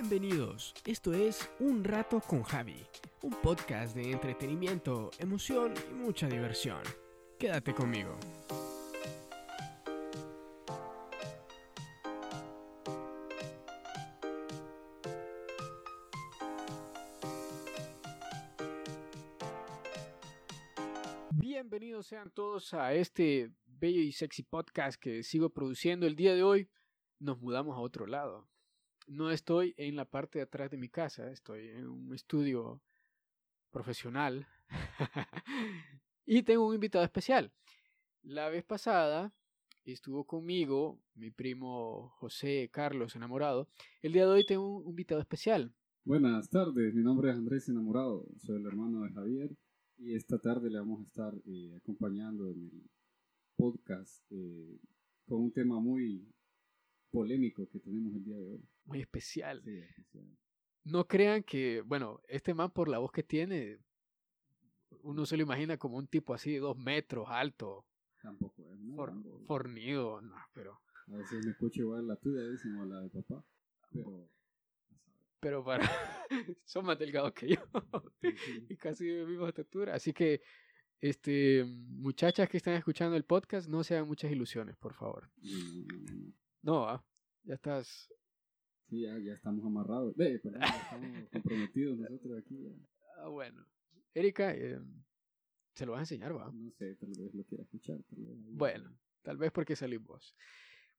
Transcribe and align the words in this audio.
Bienvenidos, 0.00 0.72
esto 0.86 1.12
es 1.12 1.50
Un 1.58 1.84
Rato 1.84 2.22
con 2.22 2.42
Javi, 2.42 2.86
un 3.20 3.32
podcast 3.42 3.94
de 3.94 4.10
entretenimiento, 4.10 5.10
emoción 5.18 5.74
y 5.90 5.92
mucha 5.92 6.26
diversión. 6.26 6.80
Quédate 7.38 7.74
conmigo. 7.74 8.18
Bienvenidos 21.32 22.06
sean 22.06 22.30
todos 22.30 22.72
a 22.72 22.94
este 22.94 23.52
bello 23.66 24.00
y 24.00 24.12
sexy 24.12 24.44
podcast 24.44 24.98
que 24.98 25.22
sigo 25.22 25.50
produciendo 25.50 26.06
el 26.06 26.16
día 26.16 26.34
de 26.34 26.42
hoy. 26.42 26.70
Nos 27.18 27.38
mudamos 27.38 27.76
a 27.76 27.80
otro 27.80 28.06
lado 28.06 28.48
no 29.10 29.30
estoy 29.32 29.74
en 29.76 29.96
la 29.96 30.04
parte 30.04 30.38
de 30.38 30.44
atrás 30.44 30.70
de 30.70 30.76
mi 30.76 30.88
casa, 30.88 31.30
estoy 31.32 31.68
en 31.68 31.88
un 31.88 32.14
estudio 32.14 32.80
profesional 33.72 34.46
y 36.26 36.44
tengo 36.44 36.66
un 36.68 36.74
invitado 36.74 37.04
especial. 37.04 37.52
La 38.22 38.48
vez 38.48 38.64
pasada 38.64 39.34
estuvo 39.84 40.24
conmigo 40.24 41.00
mi 41.14 41.32
primo 41.32 42.10
José 42.18 42.70
Carlos 42.72 43.16
Enamorado. 43.16 43.68
El 44.00 44.12
día 44.12 44.26
de 44.26 44.32
hoy 44.32 44.46
tengo 44.46 44.78
un 44.78 44.90
invitado 44.90 45.20
especial. 45.20 45.74
Buenas 46.04 46.48
tardes, 46.48 46.94
mi 46.94 47.02
nombre 47.02 47.30
es 47.30 47.36
Andrés 47.36 47.68
Enamorado, 47.68 48.28
soy 48.38 48.60
el 48.60 48.66
hermano 48.66 49.02
de 49.02 49.10
Javier 49.10 49.56
y 49.98 50.14
esta 50.14 50.38
tarde 50.38 50.70
le 50.70 50.78
vamos 50.78 51.00
a 51.00 51.04
estar 51.04 51.34
eh, 51.46 51.74
acompañando 51.76 52.48
en 52.48 52.62
el 52.62 52.90
podcast 53.56 54.24
eh, 54.30 54.78
con 55.26 55.42
un 55.42 55.52
tema 55.52 55.80
muy 55.80 56.32
polémico 57.10 57.68
que 57.68 57.80
tenemos 57.80 58.14
el 58.14 58.24
día 58.24 58.36
de 58.36 58.50
hoy. 58.52 58.64
Muy 58.84 59.00
especial. 59.00 59.62
Sí, 59.64 59.78
especial. 59.78 60.24
No 60.84 61.06
crean 61.06 61.42
que, 61.42 61.82
bueno, 61.82 62.20
este 62.28 62.54
man 62.54 62.70
por 62.70 62.88
la 62.88 62.98
voz 62.98 63.12
que 63.12 63.22
tiene, 63.22 63.78
uno 65.02 65.26
se 65.26 65.36
lo 65.36 65.42
imagina 65.42 65.76
como 65.76 65.98
un 65.98 66.06
tipo 66.06 66.34
así 66.34 66.52
de 66.52 66.60
dos 66.60 66.76
metros 66.76 67.26
alto. 67.28 67.84
Tampoco 68.22 68.70
es, 68.72 68.78
¿no? 68.80 68.96
fornido, 69.46 70.20
no, 70.20 70.36
pero... 70.52 70.80
A 71.08 71.16
veces 71.16 71.44
me 71.44 71.50
escucho 71.50 71.82
igual 71.82 72.06
la 72.06 72.16
tuya, 72.16 72.40
o 72.40 72.84
la 72.84 73.00
de 73.00 73.10
papá, 73.10 73.44
pero... 73.92 74.28
Pero 75.40 75.64
para... 75.64 75.88
son 76.64 76.84
más 76.84 76.98
delgados 76.98 77.32
que 77.32 77.48
yo. 77.48 77.60
y 78.68 78.76
casi 78.76 79.06
de 79.06 79.24
misma 79.24 79.48
estatura. 79.48 79.94
Así 79.94 80.12
que, 80.12 80.42
este, 81.00 81.64
muchachas 81.64 82.48
que 82.48 82.58
están 82.58 82.74
escuchando 82.74 83.16
el 83.16 83.24
podcast, 83.24 83.68
no 83.68 83.82
se 83.82 83.94
hagan 83.94 84.06
muchas 84.06 84.30
ilusiones, 84.30 84.76
por 84.76 84.94
favor. 84.94 85.30
No, 85.42 85.58
no, 85.58 85.96
no. 85.96 86.32
No, 86.62 86.88
ah, 86.88 87.04
ya 87.44 87.54
estás. 87.54 88.12
Sí, 88.88 89.02
ya, 89.02 89.18
ya 89.18 89.34
estamos 89.34 89.64
amarrados. 89.64 90.14
Ve, 90.16 90.40
pero 90.42 90.58
ya 90.58 90.66
estamos 90.66 91.28
comprometidos 91.30 91.98
nosotros 91.98 92.38
aquí. 92.38 92.66
Ah, 93.18 93.28
bueno. 93.28 93.64
Erika, 94.14 94.54
eh, 94.54 94.80
se 95.74 95.86
lo 95.86 95.92
vas 95.92 96.00
a 96.00 96.02
enseñar, 96.02 96.36
va. 96.36 96.50
No 96.52 96.70
sé, 96.72 96.96
tal 96.96 97.10
vez 97.10 97.34
lo 97.34 97.44
quiera 97.44 97.64
escuchar. 97.64 97.98
bueno, 98.10 98.98
tal 99.22 99.36
vez 99.36 99.52
porque 99.52 99.76
salís 99.76 100.02
vos. 100.02 100.36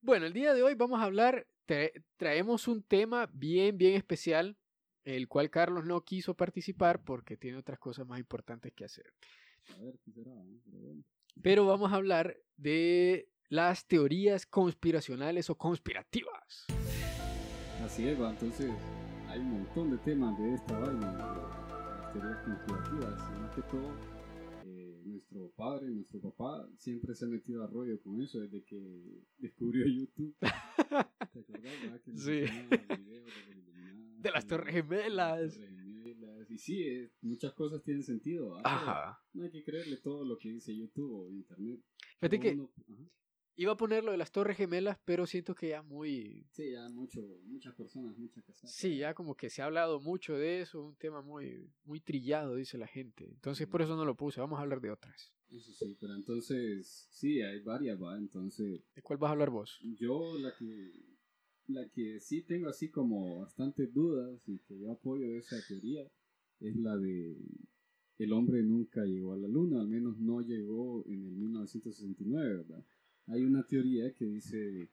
Bueno, 0.00 0.26
el 0.26 0.32
día 0.32 0.54
de 0.54 0.62
hoy 0.62 0.74
vamos 0.74 1.00
a 1.00 1.04
hablar, 1.04 1.46
traemos 2.16 2.66
un 2.66 2.82
tema 2.82 3.30
bien, 3.32 3.78
bien 3.78 3.94
especial, 3.94 4.56
el 5.04 5.28
cual 5.28 5.50
Carlos 5.50 5.84
no 5.84 6.02
quiso 6.04 6.34
participar 6.34 7.04
porque 7.04 7.36
tiene 7.36 7.58
otras 7.58 7.78
cosas 7.78 8.06
más 8.06 8.18
importantes 8.18 8.72
que 8.72 8.84
hacer. 8.84 9.12
A 9.76 9.82
ver, 9.82 9.94
¿qué 10.04 10.10
será? 10.10 10.32
Pero, 10.64 10.94
Pero 11.40 11.66
vamos 11.66 11.92
a 11.92 11.96
hablar 11.96 12.36
de 12.56 13.28
las 13.52 13.86
teorías 13.86 14.46
conspiracionales 14.46 15.50
o 15.50 15.54
conspirativas. 15.54 16.64
Así 17.84 18.08
es, 18.08 18.18
entonces 18.18 18.70
hay 19.28 19.40
un 19.40 19.50
montón 19.50 19.90
de 19.90 19.98
temas 19.98 20.38
de 20.38 20.54
esta 20.54 20.78
vaina, 20.78 21.12
de 21.12 21.18
las 21.18 22.12
teorías 22.14 22.38
conspirativas, 22.46 23.20
y 23.28 23.40
más 23.42 23.54
que 23.54 23.62
todo, 23.62 23.94
eh, 24.64 25.02
nuestro 25.04 25.50
padre, 25.50 25.88
nuestro 25.88 26.18
papá, 26.22 26.66
siempre 26.78 27.14
se 27.14 27.26
ha 27.26 27.28
metido 27.28 27.62
a 27.62 27.66
rollo 27.66 28.00
con 28.00 28.22
eso 28.22 28.40
desde 28.40 28.64
que 28.64 29.22
descubrió 29.36 29.86
YouTube. 29.86 30.34
¿Te 30.40 31.40
acordás? 31.40 32.00
Que 32.06 32.16
sí. 32.16 32.30
de, 32.30 33.24
de 34.16 34.30
las 34.30 34.46
Torres 34.46 34.74
Gemelas. 34.74 35.60
Y 36.48 36.56
sí, 36.56 36.82
eh, 36.84 37.12
muchas 37.20 37.52
cosas 37.52 37.82
tienen 37.82 38.02
sentido. 38.02 38.58
Ajá. 38.64 39.22
No 39.34 39.44
hay 39.44 39.50
que 39.50 39.62
creerle 39.62 39.98
todo 39.98 40.24
lo 40.24 40.38
que 40.38 40.48
dice 40.48 40.74
YouTube 40.74 41.12
o 41.12 41.30
Internet. 41.30 41.80
Fíjate 42.18 42.40
que 42.40 42.58
Iba 43.54 43.72
a 43.72 43.76
poner 43.76 44.02
lo 44.02 44.12
de 44.12 44.16
las 44.16 44.32
Torres 44.32 44.56
Gemelas, 44.56 44.98
pero 45.04 45.26
siento 45.26 45.54
que 45.54 45.68
ya 45.68 45.82
muy... 45.82 46.46
Sí, 46.50 46.72
ya 46.72 46.88
mucho, 46.88 47.20
muchas 47.44 47.74
personas, 47.74 48.16
muchas 48.16 48.44
casas. 48.44 48.72
Sí, 48.72 48.96
ya 48.96 49.14
como 49.14 49.34
que 49.36 49.50
se 49.50 49.60
ha 49.60 49.66
hablado 49.66 50.00
mucho 50.00 50.36
de 50.36 50.62
eso, 50.62 50.82
un 50.82 50.96
tema 50.96 51.20
muy, 51.20 51.70
muy 51.84 52.00
trillado, 52.00 52.56
dice 52.56 52.78
la 52.78 52.86
gente. 52.86 53.24
Entonces 53.26 53.66
por 53.66 53.82
eso 53.82 53.94
no 53.94 54.04
lo 54.04 54.16
puse, 54.16 54.40
vamos 54.40 54.58
a 54.58 54.62
hablar 54.62 54.80
de 54.80 54.90
otras. 54.90 55.32
Eso 55.50 55.70
sí, 55.72 55.96
pero 56.00 56.14
entonces, 56.14 57.08
sí, 57.10 57.42
hay 57.42 57.60
varias, 57.60 58.00
va, 58.00 58.16
entonces... 58.16 58.82
¿De 58.94 59.02
cuál 59.02 59.18
vas 59.18 59.28
a 59.28 59.32
hablar 59.32 59.50
vos? 59.50 59.78
Yo 59.98 60.38
la 60.38 60.54
que, 60.56 60.92
la 61.66 61.86
que 61.90 62.20
sí 62.20 62.42
tengo 62.42 62.68
así 62.68 62.90
como 62.90 63.40
bastantes 63.40 63.92
dudas 63.92 64.40
y 64.48 64.60
que 64.60 64.78
yo 64.78 64.92
apoyo 64.92 65.36
esa 65.36 65.56
teoría 65.68 66.10
es 66.60 66.76
la 66.76 66.96
de 66.96 67.36
el 68.18 68.32
hombre 68.32 68.62
nunca 68.62 69.04
llegó 69.04 69.32
a 69.32 69.36
la 69.36 69.48
luna, 69.48 69.80
al 69.80 69.88
menos 69.88 70.18
no 70.18 70.40
llegó 70.40 71.04
en 71.06 71.26
el 71.26 71.34
1969, 71.34 72.56
¿verdad? 72.58 72.84
Hay 73.26 73.44
una 73.44 73.66
teoría 73.66 74.12
que 74.14 74.24
dice 74.24 74.90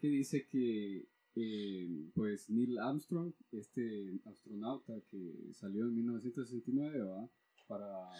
que 0.00 0.08
dice 0.08 0.46
que 0.46 1.08
eh, 1.34 2.10
pues 2.14 2.50
Neil 2.50 2.78
Armstrong, 2.78 3.32
este 3.52 4.20
astronauta 4.24 5.00
que 5.10 5.52
salió 5.52 5.86
en 5.86 5.94
1969, 5.94 7.00
¿va? 7.02 7.30
para 7.66 8.10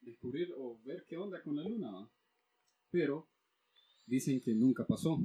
descubrir 0.00 0.52
o 0.56 0.78
ver 0.84 1.04
qué 1.08 1.16
onda 1.16 1.42
con 1.42 1.56
la 1.56 1.64
luna, 1.64 1.90
¿va? 1.90 2.10
pero 2.90 3.28
dicen 4.06 4.40
que 4.40 4.54
nunca 4.54 4.86
pasó, 4.86 5.20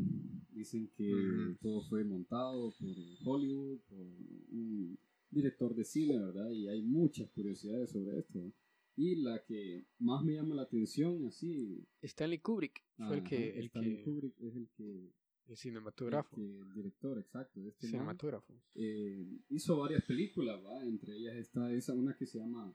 dicen 0.52 0.90
que 0.96 1.56
todo 1.62 1.82
fue 1.82 2.04
montado 2.04 2.72
por 2.80 2.96
Hollywood, 3.26 3.80
por 3.90 4.00
un 4.00 4.98
director 5.30 5.76
de 5.76 5.84
cine, 5.84 6.18
¿verdad? 6.20 6.50
Y 6.50 6.68
hay 6.68 6.82
muchas 6.82 7.30
curiosidades 7.32 7.92
sobre 7.92 8.20
esto. 8.20 8.54
Y 8.98 9.16
la 9.16 9.44
que 9.44 9.86
más 10.00 10.24
me 10.24 10.34
llama 10.34 10.56
la 10.56 10.62
atención, 10.64 11.26
así. 11.26 11.86
Stanley 12.02 12.40
Kubrick 12.40 12.84
fue 12.98 13.18
el 13.18 13.24
que. 13.24 13.60
El 13.60 13.66
Stanley 13.66 13.98
que, 13.98 14.04
Kubrick 14.04 14.40
es 14.42 14.56
el 14.56 14.70
que. 14.70 15.14
El 15.48 15.58
cinematógrafo. 15.58 16.36
El, 16.38 16.74
director, 16.74 17.20
exacto. 17.20 17.60
Este 17.68 17.88
cinematógrafo. 17.88 18.54
eh, 18.74 19.40
hizo 19.50 19.78
varias 19.78 20.04
películas, 20.06 20.64
¿va? 20.64 20.84
Entre 20.84 21.16
ellas 21.16 21.36
está 21.36 21.72
esa, 21.72 21.94
una 21.94 22.16
que 22.16 22.26
se 22.26 22.40
llama 22.40 22.74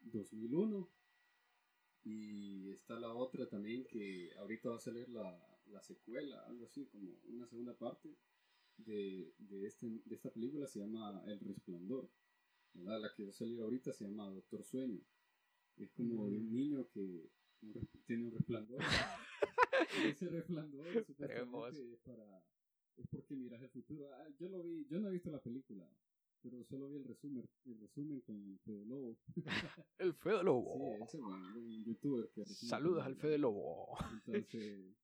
2001. 0.00 0.88
Y 2.04 2.70
está 2.70 2.98
la 2.98 3.12
otra 3.12 3.46
también 3.48 3.84
que 3.86 4.30
ahorita 4.38 4.70
va 4.70 4.76
a 4.76 4.80
salir 4.80 5.08
la, 5.10 5.60
la 5.66 5.82
secuela, 5.82 6.40
algo 6.46 6.64
así, 6.66 6.86
como 6.86 7.10
una 7.24 7.46
segunda 7.46 7.76
parte 7.76 8.16
de, 8.78 9.34
de, 9.38 9.66
este, 9.66 9.86
de 10.04 10.14
esta 10.14 10.30
película, 10.30 10.66
se 10.66 10.78
llama 10.80 11.22
El 11.26 11.40
Resplandor. 11.40 12.08
¿verdad? 12.74 13.00
La 13.02 13.12
que 13.14 13.24
va 13.24 13.30
a 13.30 13.34
salir 13.34 13.60
ahorita 13.60 13.92
se 13.92 14.04
llama 14.04 14.30
Doctor 14.30 14.64
Sueño. 14.64 15.00
Es 15.78 15.90
como 15.92 16.28
de 16.28 16.38
un 16.38 16.52
niño 16.52 16.88
que 16.92 17.28
tiene 18.06 18.24
un 18.24 18.32
resplandor. 18.32 18.80
y 18.80 20.08
ese 20.08 20.28
resplandor 20.28 20.86
supuestamente 21.06 21.92
es 21.92 22.00
para 22.00 22.42
es 22.98 23.06
porque 23.08 23.36
miras 23.36 23.62
el 23.62 23.70
futuro. 23.70 24.12
Ah, 24.12 24.28
yo 24.38 24.48
lo 24.48 24.62
vi, 24.62 24.86
yo 24.90 24.98
no 24.98 25.08
he 25.08 25.12
visto 25.12 25.30
la 25.30 25.40
película, 25.40 25.88
pero 26.42 26.64
solo 26.64 26.88
vi 26.88 26.96
el 26.96 27.04
resumen, 27.04 27.48
el 27.64 27.78
resumen 27.80 28.20
con 28.22 28.58
Fede 28.64 28.84
Lobo. 28.86 29.16
el 29.98 30.14
Fede 30.14 30.42
Lobo. 30.42 30.96
Sí, 30.96 31.04
ese 31.04 31.18
bueno, 31.18 31.46
un 31.56 31.84
youtuber 31.84 32.28
que 32.34 32.44
Saludos 32.44 33.04
al 33.04 33.16
Fede 33.16 33.38
Lobo. 33.38 33.96
Entonces, 34.26 34.96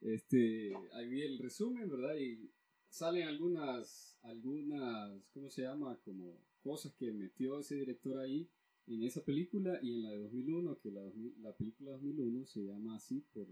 este, 0.00 0.72
ahí 0.92 1.08
vi 1.08 1.22
el 1.22 1.38
resumen, 1.38 1.88
¿verdad? 1.88 2.16
Y 2.16 2.50
salen 2.88 3.26
algunas, 3.26 4.18
algunas, 4.22 5.20
¿cómo 5.32 5.50
se 5.50 5.62
llama? 5.62 5.98
Como 6.04 6.38
cosas 6.62 6.94
que 6.94 7.12
metió 7.12 7.58
ese 7.58 7.74
director 7.74 8.18
ahí 8.18 8.48
en 8.86 9.02
esa 9.04 9.24
película 9.24 9.78
y 9.82 9.92
en 9.92 10.02
la 10.02 10.10
de 10.10 10.18
2001, 10.18 10.78
que 10.80 10.90
la, 10.90 11.02
la 11.40 11.56
película 11.56 11.92
2001 11.92 12.46
se 12.46 12.64
llama 12.64 12.96
así 12.96 13.24
por, 13.32 13.48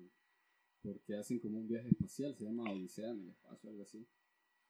porque 0.82 1.16
hacen 1.16 1.38
como 1.38 1.58
un 1.58 1.68
viaje 1.68 1.88
espacial, 1.88 2.34
se 2.36 2.44
llama 2.44 2.70
Odisea 2.70 3.10
en 3.10 3.20
el 3.20 3.28
espacio, 3.30 3.70
algo 3.70 3.82
así. 3.82 4.06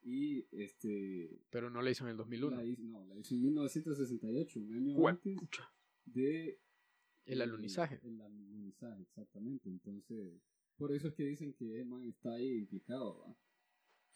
Y 0.02 0.46
este... 0.52 1.42
Pero 1.50 1.70
no 1.70 1.82
la 1.82 1.90
hizo 1.90 2.04
en 2.04 2.10
el 2.10 2.16
2001. 2.16 2.56
La 2.56 2.64
hizo, 2.64 2.82
no, 2.82 3.04
la 3.04 3.18
hizo 3.18 3.34
en 3.34 3.42
1968, 3.42 4.60
un 4.60 4.72
año 4.72 5.08
antes 5.08 5.36
de... 6.04 6.60
El 7.26 7.42
alunizaje. 7.42 8.00
El, 8.02 8.20
alunizaje, 8.20 9.02
exactamente. 9.02 9.68
Entonces, 9.68 10.40
por 10.76 10.92
eso 10.92 11.08
es 11.08 11.14
que 11.14 11.24
dicen 11.24 11.52
que 11.52 11.84
man 11.84 12.04
está 12.06 12.32
ahí 12.32 12.58
implicado. 12.58 13.20
¿va? 13.20 13.36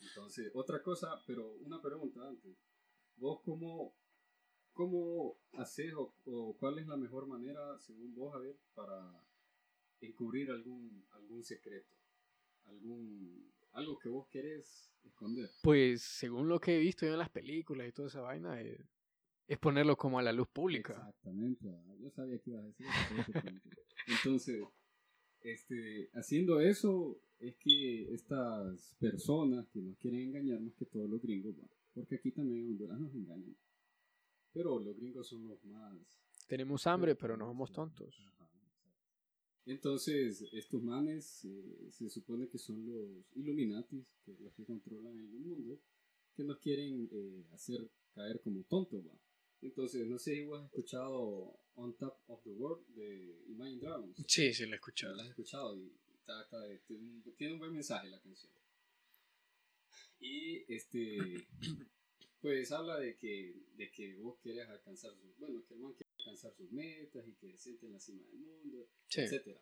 Entonces, 0.00 0.50
otra 0.54 0.82
cosa, 0.82 1.22
pero 1.26 1.54
una 1.56 1.80
pregunta 1.80 2.26
antes. 2.26 2.56
¿Vos 3.16 3.40
cómo 3.44 3.94
¿Cómo 4.74 5.38
haces 5.52 5.94
o, 5.96 6.56
cuál 6.58 6.78
es 6.78 6.86
la 6.86 6.96
mejor 6.96 7.26
manera, 7.26 7.78
según 7.78 8.14
vos, 8.14 8.34
a 8.34 8.40
para 8.74 9.24
encubrir 10.00 10.50
algún, 10.50 11.06
algún 11.12 11.44
secreto? 11.44 11.94
Algún, 12.66 13.52
algo 13.72 13.98
que 13.98 14.08
vos 14.08 14.26
querés 14.28 14.92
esconder. 15.04 15.48
Pues 15.62 16.02
según 16.02 16.48
lo 16.48 16.60
que 16.60 16.76
he 16.76 16.80
visto 16.80 17.06
yo 17.06 17.12
en 17.12 17.20
las 17.20 17.30
películas 17.30 17.88
y 17.88 17.92
toda 17.92 18.08
esa 18.08 18.20
vaina, 18.20 18.60
eh, 18.60 18.84
es 19.46 19.58
ponerlo 19.58 19.96
como 19.96 20.18
a 20.18 20.22
la 20.22 20.32
luz 20.32 20.48
pública. 20.48 20.94
Exactamente, 20.94 21.68
¿verdad? 21.68 21.94
yo 22.00 22.10
sabía 22.10 22.38
que 22.38 22.50
ibas 22.50 22.64
a 22.64 22.66
decir 22.66 22.86
eso. 22.86 23.32
Entonces, 24.08 24.64
este, 25.40 26.10
haciendo 26.14 26.60
eso 26.60 27.20
es 27.38 27.54
que 27.58 28.12
estas 28.12 28.96
personas 28.98 29.68
que 29.68 29.80
nos 29.80 29.96
quieren 29.98 30.22
engañar 30.22 30.60
más 30.60 30.74
que 30.74 30.86
todos 30.86 31.08
los 31.08 31.22
gringos, 31.22 31.54
porque 31.92 32.16
aquí 32.16 32.32
también 32.32 32.64
en 32.64 32.70
Honduras 32.70 32.98
nos 32.98 33.14
engañan. 33.14 33.54
Pero 34.54 34.78
los 34.78 34.96
gringos 34.96 35.28
son 35.28 35.46
los 35.48 35.62
más... 35.64 35.98
Tenemos 36.46 36.86
hambre, 36.86 37.14
pero 37.16 37.36
no 37.36 37.46
somos 37.46 37.70
tontos. 37.72 38.18
Ajá. 38.20 38.48
Entonces, 39.66 40.42
estos 40.52 40.82
manes 40.82 41.44
eh, 41.44 41.88
se 41.90 42.08
supone 42.08 42.48
que 42.48 42.58
son 42.58 42.84
los 42.86 43.24
Illuminatis, 43.34 44.06
que 44.24 44.32
los 44.40 44.52
que 44.54 44.64
controlan 44.64 45.18
el 45.18 45.28
mundo, 45.40 45.80
que 46.36 46.44
nos 46.44 46.58
quieren 46.58 47.08
eh, 47.10 47.44
hacer 47.52 47.90
caer 48.14 48.40
como 48.42 48.62
tontos, 48.64 49.04
¿va? 49.06 49.18
Entonces, 49.62 50.06
no 50.06 50.18
sé 50.18 50.34
si 50.34 50.44
vos 50.44 50.60
has 50.60 50.66
escuchado 50.66 51.58
On 51.76 51.96
Top 51.96 52.18
of 52.26 52.42
the 52.44 52.50
World 52.52 52.86
de 52.94 53.42
Imagine 53.48 53.80
Dragons. 53.80 54.22
Sí, 54.28 54.52
sí, 54.52 54.66
lo 54.66 54.72
he 54.72 54.76
escuchado. 54.76 55.16
La 55.16 55.22
has 55.22 55.30
escuchado 55.30 55.76
y 55.78 55.90
de- 56.68 56.78
tiene 56.86 57.02
un- 57.08 57.22
tiene 57.36 57.52
un 57.54 57.58
buen 57.58 57.72
mensaje 57.72 58.08
la 58.10 58.20
canción. 58.20 58.52
Y 60.20 60.72
este, 60.72 61.46
pues 62.44 62.70
habla 62.72 62.98
de 62.98 63.16
que, 63.16 63.54
de 63.74 63.90
que 63.90 64.16
vos 64.16 64.38
quieres 64.42 64.68
alcanzar, 64.68 65.12
sus- 65.16 65.34
bueno, 65.38 65.64
que 65.66 65.72
el 65.72 65.80
man 65.80 65.94
quiere 65.94 66.12
alcanzar 66.18 66.52
sus 66.54 66.70
metas 66.70 67.26
y 67.26 67.32
que 67.36 67.48
se 67.52 67.56
siente 67.56 67.86
en 67.86 67.92
la 67.94 67.98
cima 68.00 68.22
del 68.26 68.36
mundo, 68.38 68.86
Sí. 69.06 69.22
etcétera. 69.22 69.60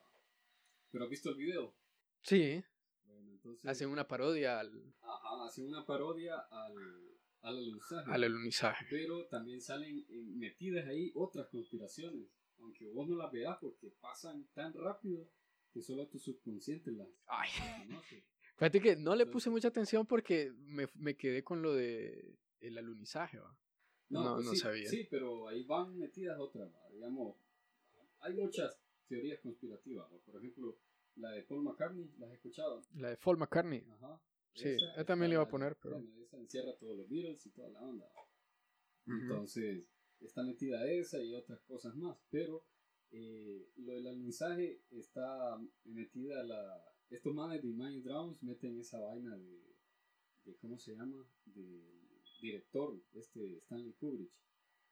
Pero 0.90 1.05
has 1.05 1.11
visto 1.11 1.31
el 1.31 1.37
video. 1.37 1.76
Sí, 2.23 2.61
Bueno, 3.05 3.31
entonces, 3.31 3.64
hacen 3.70 3.88
una 3.88 4.08
parodia 4.08 4.58
al, 4.58 4.94
ajá, 5.00 5.44
hacen 5.46 5.67
una 5.67 5.87
parodia 5.87 6.34
al, 6.50 6.75
al 7.43 7.56
alunizaje. 7.58 8.11
al 8.12 8.25
alunizaje. 8.25 8.87
Pero 8.90 9.26
también 9.29 9.61
salen 9.61 10.05
eh, 10.08 10.23
metidas 10.34 10.84
ahí 10.88 11.12
otras 11.14 11.46
conspiraciones, 11.50 12.26
aunque 12.58 12.90
vos 12.90 13.08
no 13.08 13.14
las 13.17 13.31
veas 13.31 13.58
porque 13.61 13.90
pasan 14.00 14.49
tan 14.55 14.73
rápido 14.75 15.31
que 15.73 15.82
solo 15.82 16.08
tu 16.08 16.19
subconsciente 16.19 16.90
las 16.90 17.08
Ay. 17.26 17.49
conoce. 17.87 18.25
Fíjate 18.56 18.81
que 18.81 18.96
no 18.96 19.14
le 19.14 19.26
puse 19.26 19.50
mucha 19.50 19.69
atención 19.69 20.05
porque 20.05 20.52
me, 20.56 20.88
me 20.96 21.17
quedé 21.17 21.43
con 21.44 21.62
lo 21.62 21.75
de 21.75 22.37
el 22.62 22.79
alunizaje, 22.79 23.38
¿va? 23.38 23.56
No, 24.09 24.35
pues 24.35 24.47
no 24.47 24.53
sí, 24.53 24.56
sabía. 24.59 24.88
Sí, 24.88 25.06
pero 25.11 25.49
ahí 25.49 25.64
van 25.64 25.97
metidas 25.99 26.38
otras, 26.38 26.70
¿va? 26.75 26.88
digamos, 26.91 27.37
hay 28.20 28.35
muchas 28.35 28.79
teorías 29.09 29.41
conspirativas, 29.41 30.11
¿va? 30.12 30.19
por 30.19 30.37
ejemplo, 30.37 30.79
la 31.17 31.31
de 31.32 31.43
Paul 31.43 31.62
McCartney, 31.64 32.11
¿la 32.19 32.26
has 32.26 32.32
escuchado? 32.35 32.82
La 32.94 33.11
de 33.11 33.17
Paul 33.17 33.37
McCartney. 33.38 33.85
Ajá. 33.91 34.20
Sí, 34.55 34.69
Esa 34.69 34.97
yo 34.97 35.05
también 35.06 35.31
le 35.31 35.35
iba 35.37 35.43
a 35.43 35.49
poner, 35.49 35.76
pero- 35.76 35.97
Bueno, 35.97 36.11
esa 36.23 36.37
encierra 36.38 36.75
todos 36.79 36.97
los 36.97 37.09
Beatles 37.09 37.44
y 37.47 37.50
toda 37.50 37.70
la 37.70 37.81
onda. 37.82 38.06
¿va? 38.06 38.23
Ujú. 39.15 39.23
Entonces, 39.23 39.88
está 40.20 40.43
metida 40.43 40.87
esa 40.91 41.23
y 41.23 41.35
otras 41.35 41.61
cosas 41.62 41.94
más. 41.97 42.19
Pero 42.31 42.65
eh, 43.11 43.67
lo 43.76 43.94
del 43.94 44.06
alunizaje 44.06 44.82
está 44.91 45.58
metida 45.85 46.43
la. 46.44 46.85
Estos 47.11 47.35
manes 47.35 47.62
de 47.62 47.69
Imagine 47.69 48.03
Dragons 48.03 48.43
meten 48.43 48.79
esa 48.79 49.00
vaina 49.00 49.37
de, 49.37 49.62
de. 50.44 50.56
¿Cómo 50.56 50.79
se 50.79 50.94
llama? 50.94 51.26
De 51.47 52.02
director, 52.43 53.00
este 53.15 53.56
Stanley 53.59 53.93
Kubrick. 53.94 54.31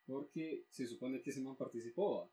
Porque 0.06 0.64
se 0.70 0.86
supone 0.86 1.20
que 1.20 1.30
ese 1.30 1.42
man 1.42 1.56
participó 1.56 2.32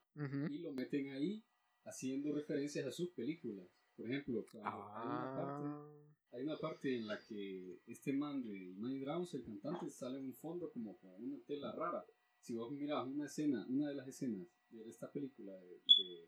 y 0.50 0.60
lo 0.60 0.72
meten 0.72 1.10
ahí 1.12 1.44
haciendo 1.84 2.34
referencias 2.34 2.86
a 2.86 2.92
sus 2.92 3.10
películas. 3.10 3.68
Por 3.96 4.06
ejemplo, 4.08 4.46
cuando 4.52 4.70
hay 4.70 5.08
una 5.08 5.36
parte 5.36 5.64
Ah, 5.66 5.90
hay 6.34 6.44
una 6.44 6.58
parte 6.58 6.96
en 6.96 7.08
la 7.08 7.20
que 7.20 7.80
este 7.88 8.14
man 8.14 8.44
de 8.44 8.56
Imagine 8.56 9.02
Dragons, 9.02 9.34
el 9.34 9.44
cantante, 9.44 9.90
sale 9.90 10.20
en 10.20 10.26
un 10.26 10.34
fondo 10.36 10.70
como 10.72 10.98
con 10.98 11.12
una 11.24 11.40
tela 11.46 11.72
rara. 11.72 12.06
Si 12.40 12.54
vos 12.54 12.72
miras 12.72 13.06
una 13.08 13.26
escena, 13.26 13.66
una 13.70 13.90
de 13.90 13.96
las 13.96 14.08
escenas 14.08 14.48
de 14.70 14.90
esta 14.90 15.12
película 15.12 15.54
de, 15.54 15.68
de, 15.70 16.28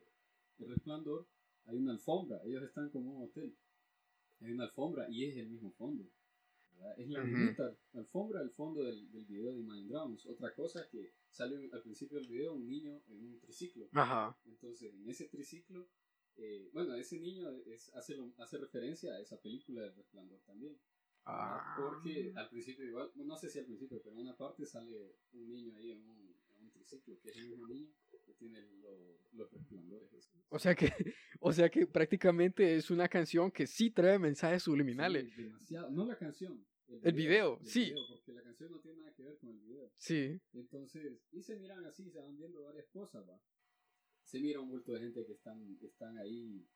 de 0.58 0.66
Resplandor, 0.68 1.28
hay 1.66 1.78
una 1.78 1.92
alfombra. 1.94 2.42
Ellos 2.46 2.64
están 2.64 2.90
como 2.90 3.12
en 3.12 3.18
un 3.18 3.24
hotel. 3.24 3.56
Hay 4.42 4.52
una 4.52 4.64
alfombra 4.66 5.08
y 5.10 5.26
es 5.26 5.38
el 5.38 5.48
mismo 5.50 5.72
fondo. 5.72 6.10
¿Verdad? 6.80 7.00
Es 7.00 7.10
la 7.10 7.20
Ujú. 7.20 7.28
mismita 7.28 7.78
alfombra, 7.94 8.42
el 8.42 8.50
fondo 8.52 8.84
del, 8.84 9.12
del 9.12 9.26
video 9.26 9.52
de 9.54 9.60
Imagine 9.60 9.90
Dragons. 9.90 10.26
Otra 10.26 10.54
cosa 10.56 10.88
que 10.90 11.14
sale 11.30 11.70
al 11.72 11.82
principio 11.82 12.18
del 12.18 12.28
video 12.28 12.54
un 12.56 12.66
niño 12.68 13.02
en 13.08 13.24
un 13.24 13.40
triciclo. 13.40 13.90
Ajá. 13.94 14.38
Entonces, 14.46 14.94
en 14.94 15.08
ese 15.10 15.26
triciclo, 15.28 15.88
eh, 16.38 16.70
bueno, 16.74 16.96
ese 16.96 17.20
niño 17.20 17.50
es, 17.66 17.94
hace, 17.96 18.16
lo- 18.16 18.34
hace 18.38 18.58
referencia 18.58 19.14
a 19.14 19.20
esa 19.20 19.40
película 19.42 19.82
de 19.82 19.92
Resplandor 19.92 20.40
también. 20.46 20.80
Ah. 21.26 21.76
Porque 21.78 22.34
al 22.36 22.50
principio, 22.50 22.86
igual, 22.86 23.12
no 23.16 23.38
sé 23.38 23.50
si 23.50 23.60
al 23.60 23.66
principio, 23.66 24.02
pero 24.02 24.16
en 24.16 24.22
una 24.22 24.36
parte 24.38 24.66
sale 24.66 25.16
un 25.34 25.48
niño 25.50 25.76
ahí 25.76 25.92
en 25.92 26.02
un 26.08 26.29
triciclo, 26.80 27.20
que 27.22 27.30
es 27.30 27.38
el 27.38 27.50
mismo 27.50 27.68
niño 27.68 27.94
que 28.26 28.34
tiene 28.34 28.62
lo- 28.82 29.20
los 29.34 29.52
resplandores. 29.52 30.10
O 30.50 30.60
sea 30.60 30.74
que, 30.76 30.88
o 31.40 31.52
sea 31.54 31.70
que 31.70 31.86
prácticamente 31.88 32.76
es 32.76 32.90
una 32.90 33.08
canción 33.08 33.52
que 33.52 33.68
sí 33.68 33.92
trae 33.92 34.18
mensajes 34.20 34.64
subliminales. 34.64 35.32
Sí, 35.36 35.44
demasiado. 35.44 35.90
No 35.92 36.06
la 36.06 36.18
canción. 36.18 36.66
El 37.04 37.14
video, 37.14 37.60
el 37.62 37.68
sí. 37.68 37.86
video, 37.86 38.04
porque 38.10 38.34
la 38.34 38.42
canción 38.42 38.72
no 38.72 38.80
tiene 38.80 38.98
nada 39.02 39.14
que 39.14 39.24
ver 39.24 39.38
con 39.38 39.50
el 39.52 39.60
video. 39.60 39.92
Sí. 39.98 40.42
Entonces, 40.54 41.20
y 41.32 41.44
se 41.44 41.56
miran 41.58 41.86
así, 41.86 42.10
se 42.10 42.20
van 42.20 42.36
viendo 42.36 42.64
varias 42.64 42.88
cosas, 42.88 43.24
va. 43.30 43.40
Se 44.24 44.40
mira 44.40 44.60
un 44.60 44.70
bulto 44.70 44.94
de 44.94 45.00
gente 45.02 45.24
que 45.26 45.34
están, 45.34 45.78
están 45.82 46.18
ahí 46.18 46.68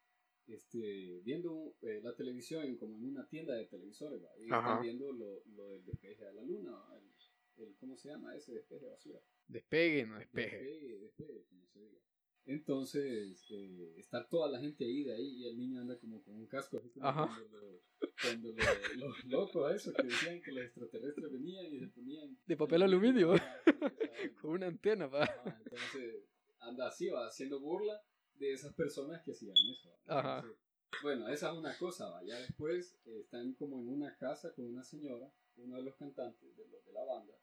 este, 0.46 1.22
viendo 1.24 1.76
eh, 1.82 2.00
la 2.04 2.16
televisión 2.16 2.76
como 2.78 2.98
en 2.98 3.06
una 3.06 3.28
tienda 3.28 3.56
de 3.56 3.66
televisores, 3.66 4.22
va. 4.24 4.30
Y 4.40 4.46
Ajá. 4.52 4.60
están 4.60 4.82
viendo 4.84 5.12
lo, 5.12 5.44
lo 5.48 5.70
del 5.70 5.84
despeje 5.86 6.26
de 6.26 6.34
la 6.34 6.44
luna, 6.44 6.72
¿va? 6.74 6.96
el, 6.98 7.13
el- 7.58 7.76
¿cómo 7.78 7.98
se 7.98 8.10
llama 8.10 8.36
ese 8.36 8.54
despeje 8.54 8.86
de 8.86 8.92
basura? 8.92 9.20
Despegue, 9.48 10.06
no 10.06 10.18
despeje. 10.20 10.58
Despegue, 10.58 11.00
despegue, 11.00 11.46
como 11.50 11.68
se 11.68 11.80
diga. 11.80 12.00
Entonces, 12.46 13.46
eh, 13.52 13.94
está 13.98 14.28
toda 14.28 14.50
la 14.50 14.60
gente 14.60 14.84
ahí 14.84 15.04
de 15.04 15.14
ahí 15.14 15.28
y 15.38 15.46
el 15.48 15.58
niño 15.58 15.80
anda 15.82 15.98
como 15.98 16.22
con 16.24 16.36
un 16.36 16.46
casco, 16.48 16.78
así 16.78 16.90
como 16.90 17.08
Ajá. 17.08 17.28
cuando, 17.28 17.58
lo- 17.62 17.82
cuando 18.22 18.52
lo- 18.52 18.96
los 19.08 19.26
locos, 19.26 19.74
eso, 19.76 19.94
que 19.94 20.04
decían 20.04 20.42
que 20.42 20.52
los 20.52 20.66
extraterrestres 20.66 21.32
venían 21.32 21.66
y 21.74 21.80
se 21.80 21.88
ponían... 21.88 22.38
De 22.46 22.58
papel 22.58 22.82
aluminio. 22.84 23.34
Con 24.42 24.52
una 24.52 24.68
antena, 24.68 25.08
va. 25.08 25.24
Ajá, 25.24 25.62
entonces 25.64 26.26
anda 26.60 26.88
así, 26.88 27.08
va 27.10 27.28
haciendo 27.28 27.60
burla 27.60 28.02
de 28.36 28.52
esas 28.54 28.74
personas 28.74 29.22
que 29.24 29.32
hacían 29.32 29.56
eso. 29.72 29.96
Ajá. 30.08 30.38
Entonces, 30.40 30.60
bueno, 31.02 31.28
esa 31.30 31.52
es 31.52 31.58
una 31.58 31.78
cosa, 31.78 32.10
¿va? 32.10 32.24
ya 32.26 32.38
después 32.40 33.00
eh, 33.06 33.22
están 33.22 33.54
como 33.54 33.80
en 33.82 33.88
una 33.90 34.16
casa 34.18 34.54
con 34.54 34.66
una 34.66 34.84
señora, 34.84 35.32
uno 35.58 35.78
de 35.78 35.84
los 35.84 35.96
cantantes 35.96 36.56
de, 36.56 36.68
los 36.68 36.86
de 36.86 36.94
la 36.94 37.04
banda, 37.04 37.34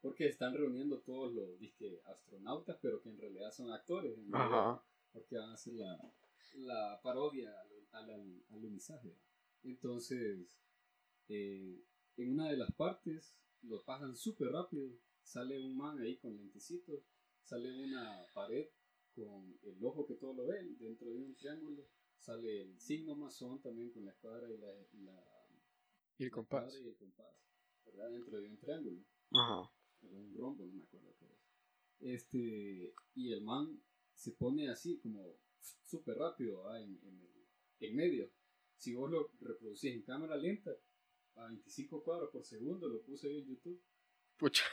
porque 0.00 0.26
están 0.28 0.54
reuniendo 0.54 1.00
todos 1.00 1.32
los 1.32 1.58
disque 1.58 2.00
astronautas, 2.04 2.78
pero 2.80 3.02
que 3.02 3.08
en 3.08 3.18
realidad 3.18 3.50
son 3.52 3.72
actores, 3.72 4.16
en 4.18 4.30
realidad, 4.30 4.70
Ajá. 4.70 4.84
porque 5.12 5.36
van 5.36 5.50
a 5.50 5.54
hacer 5.54 5.74
la, 5.74 6.12
la 6.54 7.00
parodia 7.02 7.52
al, 7.92 8.10
al. 8.10 8.40
¿va? 8.50 9.12
Entonces, 9.64 10.46
eh, 11.28 11.82
en 12.16 12.32
una 12.32 12.48
de 12.50 12.56
las 12.56 12.72
partes 12.72 13.34
lo 13.62 13.84
pasan 13.84 14.16
súper 14.16 14.48
rápido. 14.48 14.90
Sale 15.22 15.58
un 15.58 15.76
man 15.76 15.98
ahí 15.98 16.18
con 16.18 16.36
lentecitos, 16.36 17.02
sale 17.42 17.72
una 17.84 18.24
pared 18.32 18.68
con 19.14 19.58
el 19.62 19.84
ojo 19.84 20.06
que 20.06 20.14
todo 20.14 20.34
lo 20.34 20.46
ve 20.46 20.62
dentro 20.78 21.10
de 21.10 21.16
un 21.18 21.34
triángulo. 21.34 21.88
Sale 22.18 22.62
el 22.62 22.80
signo 22.80 23.16
masón 23.16 23.60
también 23.60 23.90
con 23.90 24.04
la 24.04 24.12
escuadra 24.12 24.48
y 24.50 24.56
la, 24.58 24.72
y 24.92 24.98
la, 24.98 25.35
Y 26.18 26.24
el 26.24 26.30
compás. 26.30 26.74
y 26.74 26.88
el 26.88 26.96
compás, 26.96 27.26
¿verdad? 27.84 28.10
Dentro 28.10 28.38
de 28.40 28.48
un 28.48 28.58
triángulo, 28.58 29.04
Ajá. 29.32 29.70
de 30.00 30.16
un 30.16 30.34
rombo, 30.36 30.66
no 30.66 30.72
me 30.74 30.82
acuerdo 30.84 31.14
qué 31.18 31.26
es. 31.26 31.40
Este, 32.00 32.94
y 33.14 33.32
el 33.32 33.42
man 33.42 33.82
se 34.14 34.32
pone 34.32 34.68
así 34.70 34.98
como 34.98 35.38
súper 35.84 36.16
rápido 36.16 36.74
en, 36.76 36.98
en, 37.02 37.20
el, 37.20 37.48
en 37.80 37.96
medio. 37.96 38.30
Si 38.76 38.94
vos 38.94 39.10
lo 39.10 39.30
reproducís 39.40 39.84
en 39.92 40.02
cámara 40.02 40.36
lenta, 40.36 40.70
a 41.36 41.46
25 41.48 42.02
cuadros 42.02 42.30
por 42.30 42.44
segundo, 42.44 42.88
lo 42.88 43.02
puse 43.02 43.28
ahí 43.28 43.38
en 43.38 43.46
YouTube, 43.48 43.82
Pucha. 44.38 44.64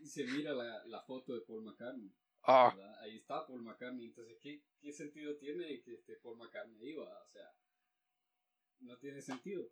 y, 0.00 0.04
y 0.04 0.06
se 0.06 0.24
mira 0.26 0.52
la, 0.52 0.84
la 0.86 1.02
foto 1.02 1.34
de 1.34 1.40
Paul 1.42 1.64
McCartney. 1.64 2.12
Ah. 2.44 2.74
Ahí 3.00 3.16
está 3.18 3.46
Paul 3.46 3.62
McCartney. 3.62 4.06
Entonces, 4.06 4.36
¿qué, 4.40 4.64
qué 4.80 4.92
sentido 4.92 5.36
tiene 5.36 5.80
que 5.82 5.94
esté 5.94 6.16
Paul 6.16 6.38
McCartney 6.38 6.80
ahí? 6.88 6.94
va? 6.96 7.22
O 7.22 7.28
sea, 7.30 7.54
no 8.80 8.98
tiene 8.98 9.22
sentido. 9.22 9.68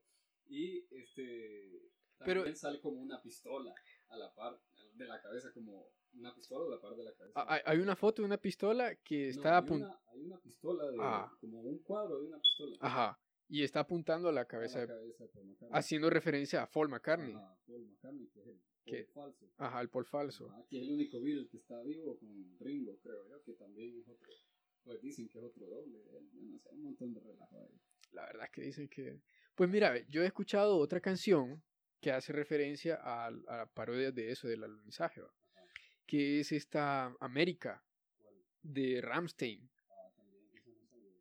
Y 0.50 0.84
este 0.90 1.80
Pero- 2.18 2.40
también 2.40 2.56
sale 2.56 2.80
como 2.80 3.00
una 3.00 3.22
pistola 3.22 3.72
a 4.08 4.16
la 4.18 4.34
par 4.34 4.60
de 4.94 5.06
la 5.06 5.22
cabeza, 5.22 5.52
como 5.54 5.86
una 6.14 6.34
pistola 6.34 6.66
a 6.66 6.76
la 6.76 6.80
par 6.82 6.96
de 6.96 7.04
la 7.04 7.14
cabeza. 7.14 7.40
ah, 7.40 7.46
hay, 7.54 7.60
hay 7.64 7.78
una 7.78 7.94
foto 7.96 8.20
de 8.22 8.26
una 8.26 8.36
pistola 8.36 8.96
que 8.96 9.26
No, 9.26 9.30
está 9.30 9.56
apuntando. 9.58 9.96
hay 10.12 10.20
una 10.24 10.38
pistola 10.40 10.90
de 10.90 10.96
Ah. 11.00 11.32
como 11.40 11.60
un 11.60 11.78
cuadro 11.78 12.20
de 12.20 12.26
una 12.26 12.40
pistola. 12.40 12.76
Ajá. 12.80 13.18
Y 13.48 13.62
está 13.62 13.80
apuntando 13.80 14.28
a 14.28 14.32
la 14.32 14.42
a 14.42 14.46
cabeza, 14.46 14.78
la 14.80 14.86
de- 14.86 14.88
cabeza 15.00 15.24
de 15.24 15.30
Paul 15.30 15.46
McCartney. 15.46 15.78
haciendo 15.78 16.10
referencia 16.10 16.62
a 16.62 16.70
Paul 16.70 16.88
McCartney. 16.88 17.32
Ajá, 17.34 17.58
Paul 17.66 17.84
McCartney, 17.86 18.28
que 18.28 18.40
es 18.40 18.46
el 18.46 18.60
¿Qué? 18.84 19.04
Paul 19.14 19.32
falso. 19.32 19.46
Ajá, 19.58 19.80
el 19.80 19.88
Paul 19.88 20.04
falso. 20.04 20.50
Ajá, 20.50 20.64
que 20.68 20.76
es 20.78 20.82
el 20.82 20.90
único 20.94 21.20
Beatle 21.20 21.48
que 21.48 21.56
está 21.58 21.80
vivo 21.82 22.18
con 22.18 22.58
Ringo, 22.60 22.98
creo 23.02 23.28
yo, 23.28 23.42
que 23.44 23.52
también 23.54 23.98
es 24.00 24.08
otro. 24.08 24.28
Pues 24.84 25.00
dicen 25.02 25.28
que 25.28 25.38
es 25.38 25.44
otro 25.44 25.66
doble. 25.66 25.98
Yo 26.04 26.20
no 26.42 26.58
sé, 26.58 26.68
un 26.72 26.82
montón 26.82 27.12
de 27.14 27.20
relajo 27.20 27.60
ahí. 27.60 27.80
La 28.12 28.26
verdad 28.26 28.44
es 28.46 28.50
que 28.50 28.62
dicen 28.62 28.88
que... 28.88 29.20
Pues 29.54 29.68
mira, 29.68 29.90
ve, 29.90 30.06
yo 30.08 30.22
he 30.22 30.26
escuchado 30.26 30.76
otra 30.76 31.00
canción 31.00 31.62
que 32.00 32.12
hace 32.12 32.32
referencia 32.32 32.96
a, 32.96 33.26
a 33.26 33.30
la 33.30 33.66
parodia 33.66 34.10
de 34.10 34.30
eso, 34.30 34.48
del 34.48 34.64
alunizaje, 34.64 35.20
que 36.06 36.40
es 36.40 36.52
esta 36.52 37.14
América 37.20 37.84
de 38.62 39.00
Ramstein. 39.02 39.68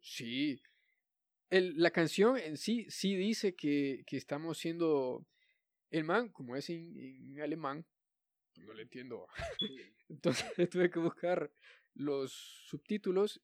Sí. 0.01 0.61
El, 1.49 1.81
la 1.81 1.91
canción 1.91 2.37
en 2.37 2.57
sí 2.57 2.85
sí 2.89 3.15
dice 3.15 3.55
que, 3.55 4.03
que 4.05 4.17
estamos 4.17 4.57
siendo... 4.57 5.25
El 5.91 6.03
man, 6.03 6.29
como 6.29 6.55
es 6.55 6.69
en, 6.69 6.95
en 6.97 7.41
alemán, 7.41 7.83
no 8.57 8.73
le 8.73 8.83
entiendo. 8.83 9.27
Sí. 9.59 9.77
Entonces 10.09 10.69
tuve 10.69 10.89
que 10.89 10.99
buscar 10.99 11.51
los 11.95 12.31
subtítulos 12.67 13.41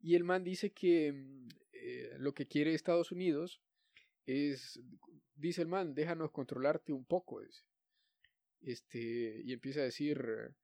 y 0.00 0.16
el 0.16 0.24
man 0.24 0.44
dice 0.44 0.72
que 0.72 1.12
mm, 1.12 1.48
eh, 1.72 2.10
lo 2.18 2.34
que 2.34 2.46
quiere 2.46 2.74
Estados 2.74 3.12
Unidos 3.12 3.60
es, 4.26 4.80
dice 5.34 5.62
el 5.62 5.68
man, 5.68 5.94
déjanos 5.94 6.30
controlarte 6.30 6.92
un 6.92 7.04
poco. 7.04 7.40
dice. 7.40 7.62
Este, 8.60 9.42
y 9.44 9.52
empieza 9.52 9.80
a 9.80 9.84
decir 9.84 10.24
eh, 10.26 10.54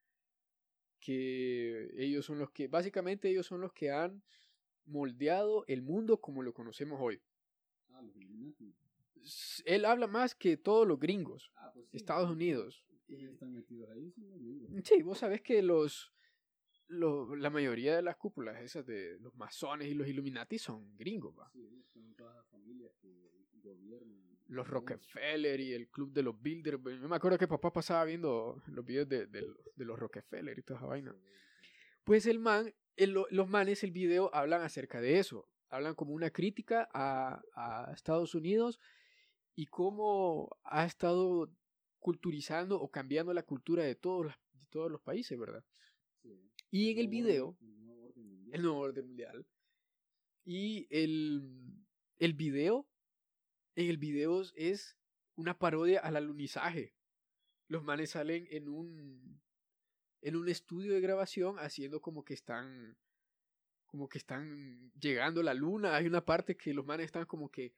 que 1.00 1.90
ellos 1.96 2.24
son 2.26 2.38
los 2.38 2.50
que, 2.50 2.68
básicamente 2.68 3.28
ellos 3.30 3.46
son 3.46 3.60
los 3.60 3.72
que 3.72 3.90
han 3.90 4.22
moldeado 4.86 5.64
el 5.66 5.82
mundo 5.82 6.20
como 6.20 6.42
lo 6.42 6.52
conocemos 6.52 6.98
hoy. 7.00 7.20
Ah, 7.90 8.02
los 8.02 9.62
Él 9.64 9.84
habla 9.84 10.06
más 10.06 10.34
que 10.34 10.56
todos 10.56 10.86
los 10.86 10.98
gringos, 10.98 11.50
Ah, 11.56 11.70
pues 11.74 11.88
sí. 11.90 11.96
Estados 11.96 12.30
Unidos. 12.30 12.84
¿Quiénes 13.06 13.32
están 13.32 13.52
metidos 13.52 13.90
ahí? 13.90 14.10
Son 14.12 14.28
los 14.30 14.38
gringos. 14.40 14.70
Sí, 14.84 15.02
vos 15.02 15.18
sabés 15.18 15.42
que 15.42 15.62
los, 15.62 16.12
lo- 16.86 17.34
la 17.36 17.50
mayoría 17.50 17.96
de 17.96 18.02
las 18.02 18.16
cúpulas 18.16 18.60
esas 18.62 18.86
de 18.86 19.18
los 19.20 19.34
masones 19.34 19.88
y 19.88 19.94
los 19.94 20.06
Illuminati 20.06 20.58
son 20.58 20.96
gringos, 20.96 21.36
va. 21.38 21.50
Sí, 21.52 21.84
son 21.92 22.14
todas 22.14 22.36
las 22.36 22.46
familias 22.48 22.92
que 23.00 23.39
Los 24.48 24.66
Rockefeller 24.68 25.60
y 25.60 25.72
el 25.74 25.88
club 25.88 26.12
de 26.12 26.22
los 26.22 26.40
Bilderberg. 26.40 27.00
Yo 27.00 27.08
me 27.08 27.16
acuerdo 27.16 27.38
que 27.38 27.46
papá 27.46 27.72
pasaba 27.72 28.04
viendo 28.04 28.60
los 28.66 28.84
videos 28.84 29.08
de, 29.08 29.26
de, 29.26 29.46
de 29.76 29.84
los 29.84 29.98
Rockefeller 29.98 30.58
y 30.58 30.62
toda 30.62 30.80
esa 30.80 30.86
vaina. 30.88 31.14
Pues 32.04 32.26
el 32.26 32.38
man, 32.40 32.74
el- 32.96 33.10
lo- 33.12 33.26
los 33.30 33.48
manes, 33.48 33.84
el 33.84 33.92
video 33.92 34.34
hablan 34.34 34.62
acerca 34.62 35.00
de 35.00 35.18
eso. 35.18 35.46
Hablan 35.68 35.94
como 35.94 36.12
una 36.14 36.30
crítica 36.30 36.88
a, 36.92 37.40
a 37.54 37.92
Estados 37.92 38.34
Unidos 38.34 38.80
y 39.54 39.66
cómo 39.66 40.50
ha 40.64 40.84
estado 40.84 41.48
culturizando 42.00 42.80
o 42.80 42.90
cambiando 42.90 43.32
la 43.32 43.44
cultura 43.44 43.84
de 43.84 43.94
todos, 43.94 44.26
las- 44.26 44.38
de 44.54 44.66
todos 44.70 44.90
los 44.90 45.00
países, 45.00 45.38
¿verdad? 45.38 45.62
Sí. 46.22 46.50
Y 46.72 46.90
en 46.90 46.98
el 46.98 47.08
video, 47.08 47.56
orden- 47.56 47.68
el 47.70 47.82
nuevo 47.82 48.00
orden 48.08 48.26
mundial. 48.26 48.50
el 48.56 48.62
nuevo 48.62 48.78
orden 48.80 49.06
mundial. 49.06 49.46
Y 50.44 50.86
el, 50.90 51.42
el 52.18 52.32
video, 52.34 52.86
el 53.88 53.96
video 53.98 54.42
es 54.54 54.96
una 55.36 55.58
parodia 55.58 56.00
al 56.00 56.16
alunizaje. 56.16 56.94
Los 57.68 57.82
manes 57.84 58.10
salen 58.10 58.46
en 58.50 58.68
un, 58.68 59.40
en 60.22 60.36
un 60.36 60.48
estudio 60.48 60.92
de 60.92 61.00
grabación 61.00 61.56
haciendo 61.58 62.00
como 62.00 62.24
que 62.24 62.34
están, 62.34 62.96
como 63.86 64.08
que 64.08 64.18
están 64.18 64.92
llegando 65.00 65.40
a 65.40 65.44
la 65.44 65.54
luna. 65.54 65.94
Hay 65.96 66.06
una 66.06 66.24
parte 66.24 66.56
que 66.56 66.74
los 66.74 66.84
manes 66.84 67.06
están 67.06 67.26
como 67.26 67.48
que 67.50 67.74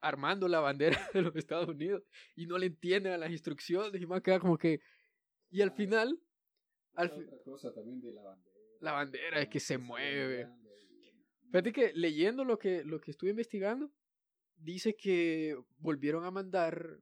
armando 0.00 0.48
la 0.48 0.60
bandera 0.60 0.98
de 1.14 1.22
los 1.22 1.36
Estados 1.36 1.68
Unidos 1.68 2.02
y 2.34 2.46
no 2.46 2.58
le 2.58 2.66
entienden 2.66 3.12
a 3.12 3.18
las 3.18 3.30
instrucciones 3.30 4.00
y 4.00 4.06
más 4.06 4.20
queda 4.22 4.38
como 4.40 4.58
que... 4.58 4.80
Y 5.50 5.60
al 5.62 5.70
Ah, 5.70 5.74
final, 5.76 6.20
al 6.94 7.10
fi- 7.10 7.22
otra 7.22 7.38
cosa 7.44 7.72
también 7.72 8.00
de 8.00 8.12
la 8.12 8.22
bandera. 8.22 8.56
la 8.80 8.92
bandera 8.92 9.40
es 9.40 9.48
que 9.48 9.60
se 9.60 9.78
mueve. 9.78 10.48
Fíjate 11.46 11.72
que 11.72 11.92
leyendo 11.94 12.44
lo 12.44 12.58
que, 12.58 12.82
lo 12.82 13.00
que 13.00 13.12
estuve 13.12 13.30
investigando, 13.30 13.92
dice 14.56 14.94
que 14.94 15.56
volvieron 15.78 16.24
a 16.24 16.30
mandar 16.30 17.00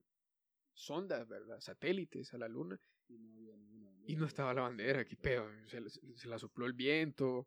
sondas, 0.74 1.26
¿verdad? 1.28 1.60
Satélites 1.60 2.32
a 2.34 2.38
la 2.38 2.48
luna 2.48 2.80
y 3.08 3.18
no 3.18 3.32
había 3.34 3.56
ninguna 3.56 3.90
bandera. 3.90 4.12
y 4.12 4.16
no 4.16 4.26
estaba 4.26 4.54
la 4.54 4.62
bandera. 4.62 5.04
¿Qué 5.04 5.16
pedo? 5.16 5.48
Se, 5.66 5.80
la- 5.80 5.90
se 5.90 6.28
la 6.28 6.38
sopló 6.38 6.66
el 6.66 6.72
viento, 6.72 7.46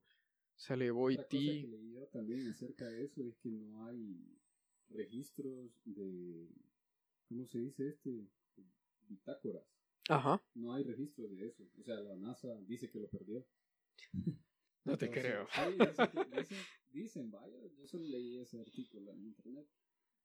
se 0.55 0.77
le 0.77 0.91
Otra 0.91 1.15
cosa 1.15 1.29
que 1.29 1.41
Haití. 1.41 1.67
leí 1.67 1.95
también 2.11 2.47
acerca 2.49 2.85
de 2.87 3.03
eso 3.03 3.21
es 3.27 3.35
que 3.37 3.49
no 3.49 3.85
hay 3.87 4.37
registros 4.89 5.71
de, 5.85 6.47
¿cómo 7.27 7.45
se 7.47 7.59
dice 7.59 7.87
este? 7.89 8.27
Bitácoras. 9.09 9.65
Ajá, 10.09 10.41
No 10.53 10.73
hay 10.73 10.83
registros 10.83 11.29
de 11.35 11.47
eso. 11.47 11.63
O 11.79 11.83
sea, 11.83 11.95
la 11.95 12.15
NASA 12.15 12.47
dice 12.67 12.89
que 12.89 12.99
lo 12.99 13.07
perdió. 13.09 13.45
no 14.85 14.97
te 14.97 15.09
Entonces, 15.09 15.09
creo. 15.09 15.47
dicen, 16.37 16.57
dicen, 16.91 17.31
vaya, 17.31 17.57
yo 17.77 17.87
solo 17.87 18.05
leí 18.05 18.37
ese 18.39 18.59
artículo 18.59 19.11
en 19.11 19.25
internet, 19.25 19.67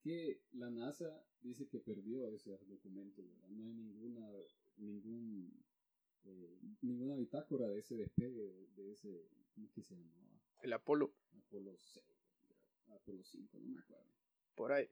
que 0.03 0.41
la 0.53 0.71
NASA 0.71 1.25
dice 1.43 1.67
que 1.69 1.81
perdió 1.81 2.29
ese 2.29 2.59
documento, 2.67 3.23
¿verdad? 3.23 3.49
No 3.51 3.65
hay 3.65 3.75
ninguna, 3.75 4.31
ningún, 4.77 5.53
eh, 6.25 6.59
ninguna 6.83 7.17
bitácora 7.17 7.69
de 7.69 7.79
ese 7.79 7.97
despegue, 7.97 8.69
de 8.77 8.93
ese, 8.93 9.29
¿cómo 9.55 9.67
es 9.67 9.73
que 9.73 9.83
se 9.83 9.95
llamaba? 9.95 10.41
El 10.63 10.73
Apolo, 10.73 11.15
Apolo 11.33 11.77
6, 11.77 12.05
Apolo 12.89 13.23
5, 13.23 13.59
no 13.61 13.69
me 13.69 13.81
acuerdo. 13.81 14.05
por 14.55 14.73
ahí. 14.73 14.89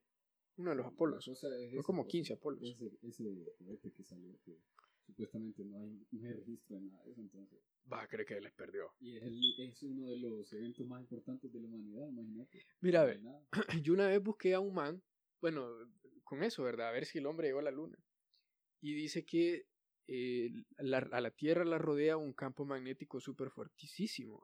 Uno 0.56 0.70
de 0.70 0.76
los 0.76 0.86
Apolos. 0.86 1.24
La 1.26 1.32
cosa 1.32 1.56
es 1.56 1.84
como 1.84 2.02
cosa, 2.02 2.10
15 2.10 2.32
Apolos. 2.32 2.60
Ese, 2.62 2.90
ese 3.02 3.54
cohete 3.58 3.92
que 3.92 4.02
salió, 4.02 4.36
que 4.44 4.58
supuestamente 5.06 5.64
no 5.64 5.78
hay, 5.78 6.04
no 6.10 6.26
hay 6.26 6.32
registro 6.32 6.76
de 6.76 6.82
nada 6.82 7.04
de 7.04 7.12
eso, 7.12 7.20
entonces. 7.20 7.60
Va 7.90 8.02
a 8.02 8.08
creer 8.08 8.26
que 8.26 8.40
les 8.40 8.52
perdió. 8.52 8.92
Y 9.00 9.16
es, 9.16 9.22
el- 9.22 9.54
es 9.60 9.82
uno 9.82 10.10
de 10.10 10.18
los 10.18 10.52
eventos 10.52 10.86
más 10.86 11.00
importantes 11.00 11.52
de 11.52 11.60
la 11.60 11.66
humanidad, 11.68 12.08
imagínate. 12.08 12.66
Mira, 12.80 13.00
No 13.00 13.06
ve, 13.06 13.12
hay 13.12 13.22
nada. 13.22 13.46
yo 13.82 13.92
una 13.94 14.08
vez 14.08 14.22
busqué 14.22 14.54
a 14.54 14.60
un 14.60 14.74
man, 14.74 15.02
bueno, 15.40 15.66
con 16.24 16.42
eso, 16.42 16.62
¿verdad? 16.64 16.88
A 16.88 16.92
ver 16.92 17.06
si 17.06 17.18
el 17.18 17.26
hombre 17.26 17.48
llegó 17.48 17.60
a 17.60 17.62
la 17.62 17.70
luna. 17.70 17.98
Y 18.80 18.94
dice 18.94 19.24
que 19.24 19.66
eh, 20.06 20.50
la- 20.78 20.98
a 21.12 21.20
la 21.20 21.30
Tierra 21.30 21.64
la 21.64 21.78
rodea 21.78 22.16
un 22.16 22.32
campo 22.34 22.64
magnético 22.64 23.20
súper 23.20 23.50
fuertísimo. 23.50 24.42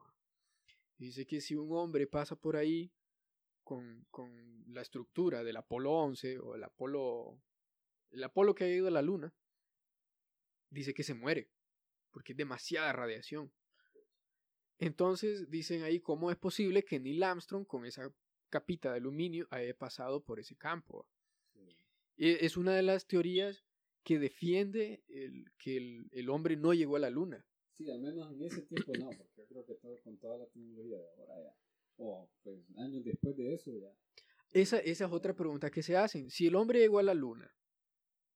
Dice 0.97 1.25
que 1.25 1.41
si 1.41 1.55
un 1.55 1.71
hombre 1.71 2.07
pasa 2.07 2.35
por 2.35 2.55
ahí 2.55 2.91
con, 3.63 4.05
con 4.11 4.63
la 4.73 4.81
estructura 4.81 5.43
del 5.43 5.57
Apolo 5.57 5.91
11 5.91 6.39
o 6.39 6.55
el 6.55 6.63
Apolo, 6.63 7.41
el 8.11 8.23
Apolo 8.23 8.55
que 8.55 8.63
ha 8.63 8.69
ido 8.73 8.87
a 8.87 8.91
la 8.91 9.01
luna, 9.01 9.33
dice 10.69 10.93
que 10.93 11.03
se 11.03 11.13
muere, 11.13 11.49
porque 12.15 12.31
es 12.31 12.37
demasiada 12.37 12.93
radiación. 12.93 13.51
Entonces 14.79 15.49
dicen 15.49 15.83
ahí 15.83 15.99
cómo 15.99 16.31
es 16.31 16.37
posible 16.37 16.85
que 16.85 16.97
Neil 16.97 17.21
Armstrong 17.21 17.65
con 17.65 17.85
esa 17.85 18.09
capita 18.49 18.91
de 18.91 18.99
aluminio 18.99 19.47
haya 19.49 19.77
pasado 19.77 20.23
por 20.23 20.39
ese 20.39 20.55
campo. 20.55 21.05
Sí. 21.51 21.77
E- 22.15 22.37
Es 22.45 22.55
una 22.55 22.73
de 22.73 22.83
las 22.83 23.05
teorías 23.05 23.65
que 24.05 24.17
defiende 24.17 25.03
el, 25.09 25.51
que 25.57 25.75
el, 25.75 26.07
el 26.13 26.29
hombre 26.29 26.55
no 26.55 26.73
llegó 26.73 26.95
a 26.95 26.99
la 26.99 27.09
luna. 27.09 27.45
Sí, 27.73 27.91
al 27.91 27.99
menos 27.99 28.31
en 28.31 28.43
ese 28.43 28.61
tiempo 28.61 28.93
no, 28.97 29.09
porque 29.09 29.33
yo 29.35 29.45
creo 29.47 29.65
que 29.65 29.73
todo, 29.75 30.01
con 30.01 30.17
toda 30.17 30.37
la 30.37 30.45
tecnología 30.45 30.97
de 30.97 31.09
ahora 31.17 31.35
ya, 31.43 31.57
o 31.97 32.29
pues 32.43 32.61
años 32.77 33.03
después 33.03 33.35
de 33.35 33.55
eso 33.55 33.73
ya. 33.73 33.91
Esa, 34.51 34.79
esa 34.79 35.05
es 35.07 35.11
otra 35.11 35.35
pregunta 35.35 35.69
que 35.69 35.83
se 35.83 35.97
hacen. 35.97 36.29
Si 36.29 36.47
el 36.47 36.55
hombre 36.55 36.79
llegó 36.79 36.99
a 36.99 37.03
la 37.03 37.13
luna 37.13 37.53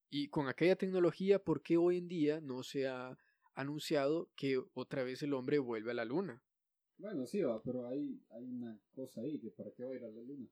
y 0.09 0.27
con 0.27 0.50
aquella 0.50 0.75
tecnología, 0.75 1.39
¿por 1.41 1.62
qué 1.62 1.77
hoy 1.77 2.00
en 2.00 2.09
día 2.09 2.41
no 2.41 2.62
se 2.63 2.86
ha 2.89 3.17
anunciado 3.62 4.30
que 4.36 4.62
otra 4.74 5.04
vez 5.04 5.22
el 5.24 5.34
hombre 5.34 5.60
vuelve 5.60 5.92
a 5.92 5.96
la 5.96 6.06
luna? 6.06 6.42
Bueno, 6.98 7.25
sí, 7.25 7.42
va, 7.42 7.62
pero 7.63 7.88
hay, 7.88 8.20
hay 8.30 8.44
una 8.46 8.78
cosa 8.94 9.22
ahí, 9.22 9.39
que 9.39 9.51
para 9.51 9.72
qué 9.72 9.84
va 9.86 9.92
a 9.92 9.96
ir 9.96 10.04
a 10.04 10.10
la 10.10 10.22
luna. 10.22 10.48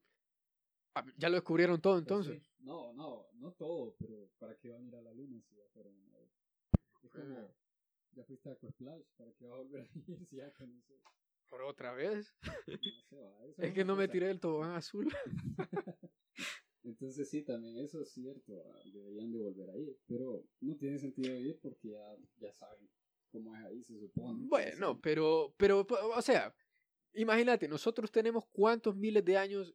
Ah, 0.96 1.06
Ya 1.18 1.30
lo 1.30 1.36
descubrieron 1.36 1.82
todo 1.82 1.94
Pues 1.94 2.04
entonces. 2.04 2.42
sí. 2.44 2.64
No, 2.64 2.94
no, 2.94 3.28
no 3.34 3.52
todo, 3.54 3.96
pero 4.00 4.30
¿para 4.40 4.56
qué 4.58 4.70
van 4.70 4.86
a 4.86 4.88
ir 4.88 4.96
a 4.96 5.02
la 5.02 5.14
luna 5.14 5.42
si 5.42 5.56
ya 5.56 5.64
fueron 5.74 5.94
una 5.94 6.18
vez? 6.18 6.30
Es 7.04 7.12
como, 7.12 7.54
ya 8.16 8.24
fuiste 8.24 8.50
a 8.50 8.54
Aquasplash, 8.54 9.04
¿para 9.18 9.32
qué 9.34 9.46
va 9.46 9.56
a 9.56 9.58
volver 9.60 9.82
a 9.82 10.12
ir 10.12 10.26
si 10.26 10.36
ya 10.38 10.52
conoces? 10.54 10.98
¿Por 11.50 11.62
otra 11.62 11.94
vez? 11.94 12.34
No 12.68 13.02
sé, 13.10 13.16
va, 13.22 13.46
eso 13.46 13.62
Es 13.62 13.74
que 13.74 13.86
no 13.86 13.96
me 13.96 14.08
tiré 14.08 14.28
del 14.28 14.40
tobogán 14.40 14.72
azul. 14.76 15.08
Entonces 16.84 17.30
sí, 17.30 17.42
también 17.44 17.78
eso 17.78 18.02
es 18.02 18.10
cierto, 18.12 18.64
deberían 18.94 19.32
de 19.32 19.40
volver 19.40 19.70
a 19.70 19.78
ir, 19.78 19.98
pero 20.08 20.46
no 20.62 20.76
tiene 20.78 20.98
sentido 20.98 21.38
ir 21.38 21.60
porque 21.62 21.90
ya, 21.90 22.18
ya 22.40 22.54
saben 22.54 22.88
cómo 23.28 23.56
es 23.56 23.64
ahí, 23.66 23.84
se 23.84 23.98
supone. 24.00 24.46
Bueno, 24.48 25.00
pero, 25.02 25.54
pero, 25.58 25.86
o 25.90 26.22
sea, 26.22 26.54
imagínate, 27.14 27.68
nosotros 27.68 28.12
tenemos 28.12 28.46
cuántos 28.52 28.96
miles 28.96 29.24
de 29.26 29.38
años, 29.38 29.74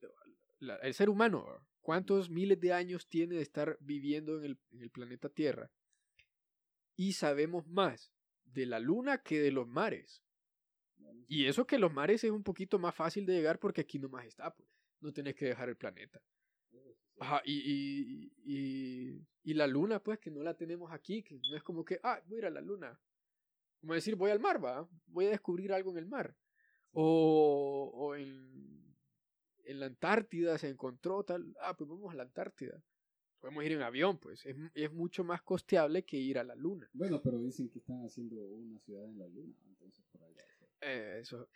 la- 0.59 0.77
el 0.77 0.95
ser 0.95 1.09
humano, 1.09 1.47
cuántos 1.81 2.31
miles 2.31 2.61
de 2.61 2.73
años 2.73 3.09
tiene 3.09 3.37
de 3.37 3.43
estar 3.43 3.77
viviendo 3.81 4.39
en 4.39 4.45
el, 4.45 4.59
en 4.71 4.83
el 4.83 4.91
planeta 4.91 5.29
Tierra. 5.29 5.71
Y 6.97 7.13
sabemos 7.15 7.67
más 7.67 8.13
de 8.45 8.67
la 8.67 8.79
luna 8.79 9.23
que 9.23 9.41
de 9.41 9.51
los 9.51 9.67
mares. 9.67 10.23
Y 11.27 11.47
eso 11.47 11.67
que 11.67 11.79
los 11.79 11.93
mares 11.93 12.23
es 12.25 12.31
un 12.31 12.43
poquito 12.43 12.79
más 12.79 12.95
fácil 12.95 13.27
de 13.27 13.33
llegar 13.35 13.59
porque 13.59 13.81
aquí 13.81 13.99
nomás 13.99 14.27
está, 14.27 14.55
pues. 14.55 14.69
No 15.01 15.13
tenés 15.13 15.35
que 15.35 15.47
dejar 15.47 15.69
el 15.69 15.77
planeta. 15.77 16.23
Ajá, 17.19 17.43
y, 17.45 17.55
y, 17.55 18.33
y, 18.45 19.27
y 19.43 19.55
la 19.55 19.67
luna, 19.67 20.01
pues, 20.01 20.19
que 20.19 20.31
no 20.31 20.43
la 20.43 20.55
tenemos 20.57 20.93
aquí, 20.93 21.23
que 21.23 21.35
no 21.51 21.57
es 21.57 21.63
como 21.63 21.85
que, 21.85 21.99
ah, 22.03 22.21
voy 22.27 22.37
a 22.37 22.39
ir 22.39 22.47
a 22.47 22.51
la 22.51 22.61
luna. 22.61 23.01
Como 23.83 23.95
decir, 23.95 24.15
voy 24.15 24.31
al 24.31 24.39
mar, 24.39 24.65
va, 24.65 24.89
voy 25.09 25.27
a 25.27 25.31
descubrir 25.31 25.73
algo 25.73 25.91
en 25.91 25.99
el 25.99 26.07
mar. 26.07 26.37
O, 26.93 27.91
o 27.93 28.15
en, 28.15 28.97
en 29.65 29.81
la 29.81 29.87
Antártida 29.87 30.57
se 30.57 30.69
encontró 30.69 31.25
tal, 31.25 31.53
ah, 31.61 31.77
pues 31.77 31.91
vamos 31.91 32.13
a 32.13 32.17
la 32.17 32.23
Antártida. 32.23 32.81
Podemos 33.41 33.65
ir 33.65 33.73
en 33.73 33.83
avión, 33.83 34.19
pues 34.19 34.47
es, 34.47 34.57
es 34.73 34.93
mucho 34.93 35.25
más 35.25 35.43
costeable 35.43 36.05
que 36.05 36.17
ir 36.17 36.39
a 36.39 36.45
la 36.45 36.55
Luna. 36.55 36.89
Bueno, 36.93 37.21
pero 37.21 37.41
dicen 37.41 37.69
que 37.69 37.81
están 37.81 38.05
haciendo 38.05 38.37
una 38.37 38.79
ciudad 38.79 39.05
en 39.05 39.19
la 39.19 39.27
Luna, 39.27 39.57
entonces 39.67 40.05
por 40.13 40.23
allá. 40.23 40.45
Eh, 40.81 41.19
eso. 41.21 41.49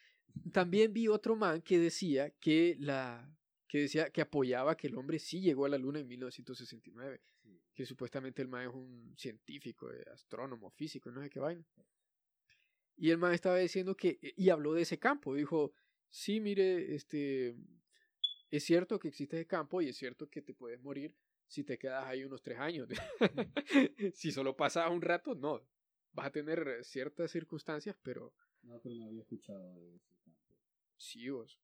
También 0.53 0.93
vi 0.93 1.07
otro 1.07 1.37
man 1.37 1.63
que 1.63 1.79
decía 1.79 2.31
que 2.41 2.77
la 2.81 3.33
que 3.69 3.79
decía 3.79 4.11
que 4.11 4.21
apoyaba 4.21 4.77
que 4.77 4.89
el 4.89 4.97
hombre 4.97 5.21
sí 5.21 5.41
llegó 5.41 5.65
a 5.65 5.69
la 5.69 5.79
luna 5.79 6.01
en 6.01 6.09
1969, 6.09 7.21
que 7.75 7.87
supuestamente 7.87 8.43
el 8.43 8.49
man 8.49 8.69
es 8.69 8.75
un 8.75 9.15
científico, 9.17 9.93
eh, 9.93 10.05
astrónomo, 10.13 10.71
físico, 10.71 11.11
no 11.11 11.23
sé 11.23 11.31
qué 11.31 11.41
vaina. 11.41 11.65
Y 12.97 13.11
el 13.11 13.19
man 13.19 13.35
estaba 13.35 13.59
diciendo 13.59 13.97
que 13.97 14.19
y 14.21 14.51
habló 14.51 14.73
de 14.75 14.83
ese 14.83 14.99
campo, 14.99 15.35
dijo, 15.35 15.73
"Sí, 16.11 16.41
mire, 16.41 16.95
este 16.95 17.55
es 18.51 18.65
cierto 18.65 18.99
que 18.99 19.09
existe 19.09 19.37
ese 19.37 19.47
campo 19.47 19.83
y 19.83 19.89
es 19.89 19.97
cierto 19.97 20.29
que 20.29 20.43
te 20.43 20.55
puedes 20.55 20.81
morir 20.81 21.15
si 21.47 21.65
te 21.65 21.79
quedas 21.79 22.07
ahí 22.07 22.25
unos 22.25 22.43
tres 22.43 22.59
años. 22.59 22.89
si 24.15 24.33
solo 24.33 24.57
pasas 24.57 24.91
un 24.91 25.03
rato, 25.03 25.35
no. 25.35 25.61
Vas 26.13 26.27
a 26.27 26.33
tener 26.33 26.85
ciertas 26.85 27.31
circunstancias, 27.31 27.97
pero 28.03 28.33
no, 28.63 28.81
pero 28.81 28.95
no 28.95 29.07
había 29.07 29.21
escuchado 29.21 29.75
de 29.81 29.97
ese 29.97 30.15
campo. 30.25 30.41
Sí, 30.97 31.29
vos. 31.29 31.59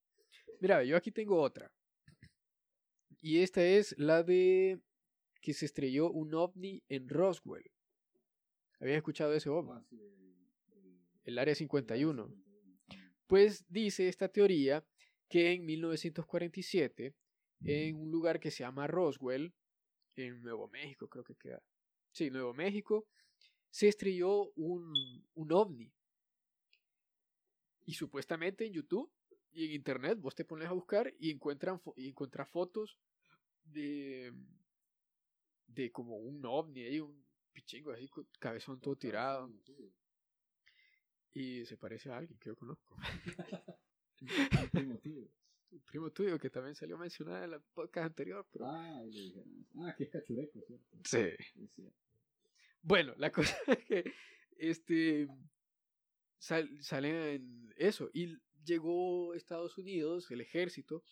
Mira, 0.60 0.84
yo 0.84 0.96
aquí 0.96 1.10
tengo 1.10 1.40
otra. 1.40 1.72
Y 3.20 3.40
esta 3.40 3.64
es 3.64 3.96
la 3.98 4.22
de 4.22 4.80
que 5.40 5.54
se 5.54 5.66
estrelló 5.66 6.10
un 6.10 6.34
ovni 6.34 6.82
en 6.88 7.08
Roswell. 7.08 7.70
¿Habías 8.80 8.96
escuchado 8.98 9.30
de 9.30 9.38
ese 9.38 9.48
ovni? 9.48 9.72
Ah, 9.72 9.82
sí, 9.88 9.96
el, 11.24 11.38
Área 11.38 11.54
51. 11.54 12.34
Pues 13.26 13.64
dice 13.68 14.08
esta 14.08 14.28
teoría 14.28 14.84
que 15.28 15.52
en 15.52 15.64
1947, 15.64 17.14
en 17.64 17.96
un 17.96 18.10
lugar 18.10 18.40
que 18.40 18.50
se 18.50 18.64
llama 18.64 18.86
Roswell, 18.86 19.54
en 20.16 20.42
Nuevo 20.42 20.68
México 20.68 21.08
creo 21.08 21.24
que 21.24 21.34
queda. 21.36 21.62
Sí, 22.10 22.30
Nuevo 22.30 22.52
México, 22.52 23.06
se 23.70 23.88
estrelló 23.88 24.50
un, 24.52 24.92
un 25.34 25.52
ovni. 25.52 25.90
Y 27.86 27.94
supuestamente 27.94 28.66
en 28.66 28.74
YouTube 28.74 29.10
y 29.52 29.66
en 29.66 29.72
Internet 29.72 30.18
vos 30.20 30.34
te 30.34 30.44
pones 30.44 30.68
a 30.68 30.72
buscar 30.72 31.12
y, 31.18 31.30
encuentran 31.30 31.80
y 31.96 32.08
encuentras 32.08 32.48
fotos 32.48 32.98
de, 33.64 34.32
de 35.66 35.90
como 35.90 36.16
un 36.16 36.44
ovni 36.44 36.82
ahí, 36.82 37.00
un 37.00 37.24
pichingo 37.52 37.92
así, 37.92 38.08
cabezón 38.38 38.80
todo 38.80 38.96
tirado. 38.96 39.50
Y 41.34 41.64
se 41.64 41.76
parece 41.76 42.10
a 42.10 42.18
alguien 42.18 42.38
que 42.38 42.48
yo 42.48 42.56
conozco. 42.56 42.96
primo 44.72 44.98
tuyo. 44.98 45.28
Un 45.70 45.80
primo 45.80 46.10
tuyo 46.10 46.38
que 46.38 46.50
también 46.50 46.74
salió 46.74 46.98
mencionado 46.98 47.44
en 47.44 47.54
el 47.54 47.60
podcast 47.72 48.06
anterior. 48.06 48.46
Pero... 48.52 48.66
Ah, 48.66 49.02
le. 49.04 49.44
Ah, 49.78 49.94
que 49.96 50.04
es 50.04 50.10
cachureco, 50.10 50.60
¿cierto? 50.60 50.98
Sí. 51.04 51.30
Bueno, 52.82 53.14
la 53.16 53.32
cosa 53.32 53.56
es 53.66 53.84
que 53.84 54.12
este 54.58 55.28
sal, 56.38 56.68
salen 56.82 57.14
en 57.14 57.74
eso. 57.76 58.10
Y 58.12 58.36
llegó 58.64 59.34
Estados 59.34 59.78
Unidos, 59.78 60.30
el 60.30 60.40
ejército, 60.40 61.04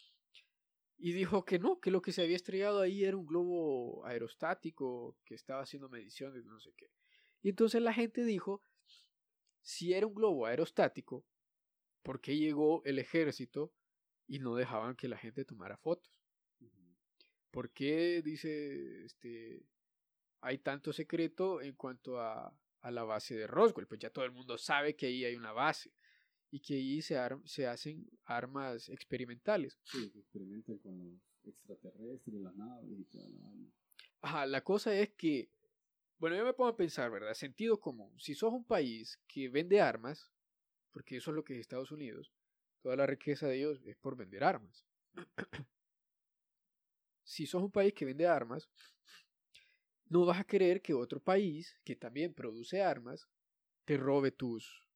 y 0.99 1.13
dijo 1.13 1.45
que 1.45 1.59
no, 1.59 1.81
que 1.81 1.91
lo 1.91 2.03
que 2.03 2.13
se 2.13 2.23
había 2.23 2.37
estrellado 2.37 2.81
ahí 2.81 3.05
era 3.05 3.17
un 3.17 3.27
globo 3.27 4.05
aerostático 4.05 5.17
que 5.25 5.35
estaba 5.35 5.63
haciendo 5.63 5.89
mediciones, 5.89 6.45
no 6.45 6.61
sé 6.61 6.75
qué. 6.77 6.91
Y 7.43 7.49
entonces 7.49 7.81
la 7.81 7.95
gente 7.95 8.23
dijo, 8.23 8.63
si 9.61 9.93
era 9.93 10.07
un 10.07 10.15
globo 10.15 10.47
aerostático, 10.47 11.25
¿por 12.03 12.21
qué 12.21 12.37
llegó 12.37 12.83
el 12.85 12.99
ejército 12.99 13.73
y 14.27 14.39
no 14.39 14.55
dejaban 14.55 14.97
que 14.97 15.09
la 15.09 15.19
gente 15.19 15.45
tomara 15.45 15.77
fotos? 15.77 16.13
¿Por 17.51 17.71
qué, 17.71 18.23
dice, 18.23 19.05
este, 19.05 19.67
hay 20.41 20.59
tanto 20.59 20.93
secreto 20.93 21.61
en 21.61 21.75
cuanto 21.75 22.21
a, 22.21 22.57
a 22.81 22.91
la 22.91 23.03
base 23.03 23.35
de 23.35 23.47
Roswell? 23.47 23.89
Pues 23.89 24.01
ya 24.01 24.11
todo 24.11 24.25
el 24.25 24.31
mundo 24.31 24.57
sabe 24.57 24.95
que 24.95 25.07
ahí 25.07 25.25
hay 25.25 25.35
una 25.35 25.53
base 25.53 25.93
y 26.51 26.61
que 26.61 26.75
ahí 26.75 27.03
se, 27.03 27.17
se 27.45 27.67
hacen 27.67 28.09
armas 28.25 28.89
experimentales. 28.89 29.79
Sí, 29.85 30.11
que 30.11 30.21
experimentan 30.21 30.79
con 30.79 30.99
los 30.99 31.21
extraterrestres, 31.45 32.41
las 32.41 32.55
naves 32.55 32.99
y 32.99 33.05
toda 33.05 33.29
la. 33.29 33.53
Ajá, 34.23 34.47
la 34.47 34.63
cosa 34.63 34.95
es 34.95 35.11
que, 35.11 35.51
bueno, 36.21 36.37
yo 36.37 36.45
me 36.45 36.53
pongo 36.53 36.69
a 36.69 36.77
pensar, 36.77 37.11
¿verdad? 37.11 37.33
Sentido 37.33 37.81
común. 37.81 38.13
Si 38.21 38.35
sos 38.35 38.53
un 38.53 38.65
país 38.65 39.19
que 39.27 39.49
vende 39.49 39.81
armas, 39.81 40.31
porque 40.93 41.17
eso 41.17 41.31
es 41.31 41.35
lo 41.35 41.43
que 41.43 41.55
es 41.55 41.61
Estados 41.61 41.91
Unidos, 41.93 42.31
toda 42.83 42.95
la 42.95 43.07
riqueza 43.07 43.47
de 43.47 43.57
ellos 43.57 43.81
es 43.87 43.97
por 43.97 44.17
vender 44.17 44.45
armas. 44.45 44.85
si 47.25 47.47
sos 47.47 47.63
un 47.63 47.71
país 47.71 47.95
que 47.95 48.05
vende 48.05 48.27
armas, 48.27 48.69
no 50.11 50.27
vas 50.27 50.39
a 50.39 50.45
querer 50.45 50.83
que 50.83 50.93
otro 50.93 51.21
país 51.21 51.75
que 51.85 51.97
también 51.97 52.35
produce 52.35 52.83
armas 52.83 53.27
te 53.87 53.97
robe 53.97 54.31
tus, 54.31 54.87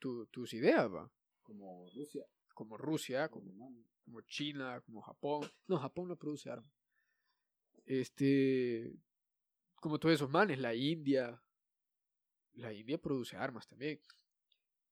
tu, 0.00 0.26
tus 0.26 0.54
ideas, 0.54 0.92
va. 0.92 1.08
Como 1.44 1.88
Rusia. 1.90 2.26
Como 2.52 2.76
Rusia, 2.76 3.28
como, 3.28 3.52
China, 4.26 4.80
como 4.80 5.02
Japón. 5.02 5.48
No, 5.68 5.78
Japón 5.78 6.08
no 6.08 6.16
produce 6.16 6.50
armas. 6.50 6.72
Este, 7.86 8.92
como 9.80 9.98
todos 9.98 10.14
esos 10.14 10.30
manes, 10.30 10.58
la 10.58 10.74
India. 10.74 11.42
La 12.54 12.72
India 12.72 12.98
produce 12.98 13.36
armas 13.36 13.68
también. 13.68 14.00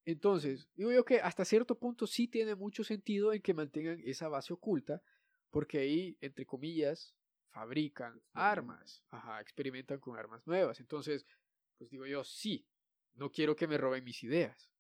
Entonces, 0.05 0.69
digo 0.75 0.93
yo 0.93 1.05
que 1.05 1.21
hasta 1.21 1.45
cierto 1.45 1.79
punto 1.79 2.07
sí 2.07 2.29
tiene 2.29 2.55
mucho 2.55 2.85
sentido 2.85 3.33
en 3.33 3.43
que 3.43 3.55
mantengan 3.55 4.01
esa 4.05 4.29
base 4.29 4.53
oculta, 4.53 5.03
porque 5.51 5.79
ahí, 5.79 6.17
entre 6.21 6.47
comillas, 6.47 7.17
fabrican 7.49 8.23
armas, 8.33 9.03
ajá, 9.11 9.41
experimentan 9.41 9.99
con 9.99 10.17
armas 10.17 10.47
nuevas. 10.47 10.79
Entonces, 10.79 11.27
pues 11.77 11.91
digo 11.91 12.07
yo, 12.07 12.23
sí, 12.23 12.69
no 13.15 13.33
quiero 13.33 13.57
que 13.57 13.67
me 13.67 13.79
roben 13.79 14.05
mis 14.05 14.23
ideas. 14.23 14.71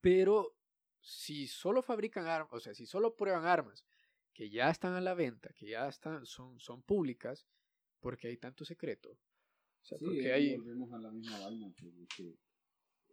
Pero 0.00 0.56
si 1.00 1.46
solo 1.46 1.80
fabrican 1.82 2.26
armas, 2.26 2.52
o 2.52 2.60
sea, 2.60 2.74
si 2.74 2.86
solo 2.86 3.14
prueban 3.14 3.44
armas 3.44 3.84
que 4.32 4.50
ya 4.50 4.68
están 4.70 4.94
a 4.94 5.00
la 5.00 5.14
venta, 5.14 5.52
que 5.54 5.66
ya 5.66 5.88
están, 5.88 6.26
son, 6.26 6.58
son 6.58 6.82
públicas, 6.82 7.46
porque 8.06 8.28
hay 8.28 8.36
tanto 8.36 8.64
secreto. 8.64 9.10
O 9.10 9.84
sea, 9.84 9.98
sí, 9.98 10.04
porque 10.04 10.32
hay... 10.32 10.56
volvemos 10.56 10.92
a 10.92 10.98
la 11.00 11.10
misma 11.10 11.40
vaina, 11.40 11.74
que 11.74 12.38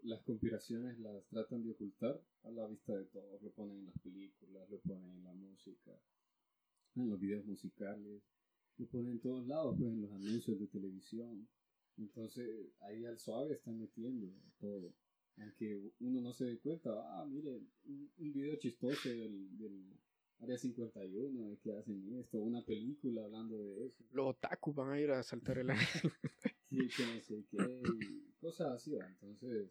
las 0.04 0.22
conspiraciones 0.22 1.00
las 1.00 1.26
tratan 1.30 1.64
de 1.64 1.72
ocultar 1.72 2.22
a 2.44 2.52
la 2.52 2.68
vista 2.68 2.96
de 2.96 3.06
todos. 3.06 3.42
Lo 3.42 3.50
ponen 3.54 3.80
en 3.80 3.86
las 3.88 3.98
películas, 4.04 4.70
lo 4.70 4.80
ponen 4.82 5.10
en 5.10 5.24
la 5.24 5.34
música, 5.34 6.00
en 6.96 7.10
los 7.10 7.20
videos 7.20 7.44
musicales, 7.44 8.22
lo 8.78 8.86
ponen 8.86 9.14
en 9.14 9.20
todos 9.20 9.48
lados, 9.48 9.76
pues 9.80 9.92
en 9.92 10.02
los 10.02 10.12
anuncios 10.12 10.60
de 10.60 10.68
televisión. 10.68 11.48
Entonces 11.98 12.48
ahí 12.82 13.04
al 13.04 13.18
suave 13.18 13.56
están 13.56 13.80
metiendo 13.80 14.32
todo. 14.60 14.94
Aunque 15.38 15.92
uno 16.02 16.22
no 16.22 16.34
se 16.34 16.46
dé 16.46 16.60
cuenta, 16.60 16.92
ah, 16.94 17.26
mire, 17.26 17.64
un, 17.86 18.12
un 18.16 18.32
video 18.32 18.56
chistoso 18.58 19.10
del, 19.10 19.58
del 19.58 20.00
Área 20.44 20.58
51, 20.58 21.50
de 21.50 21.58
que 21.58 21.78
hacen 21.78 22.20
esto, 22.20 22.38
una 22.40 22.64
película 22.64 23.24
hablando 23.24 23.58
de 23.58 23.88
eso. 23.88 24.04
Los 24.12 24.28
otakus 24.28 24.76
van 24.76 24.92
a 24.92 25.00
ir 25.00 25.12
a 25.12 25.24
saltar 25.24 25.58
el 25.58 25.70
aire. 25.70 25.84
Sí, 26.74 26.88
que 26.88 27.06
no 27.06 27.22
sé 27.22 27.46
qué, 27.52 27.84
y 27.84 28.32
cosas 28.42 28.72
así, 28.74 28.96
¿va? 28.96 29.08
entonces 29.08 29.70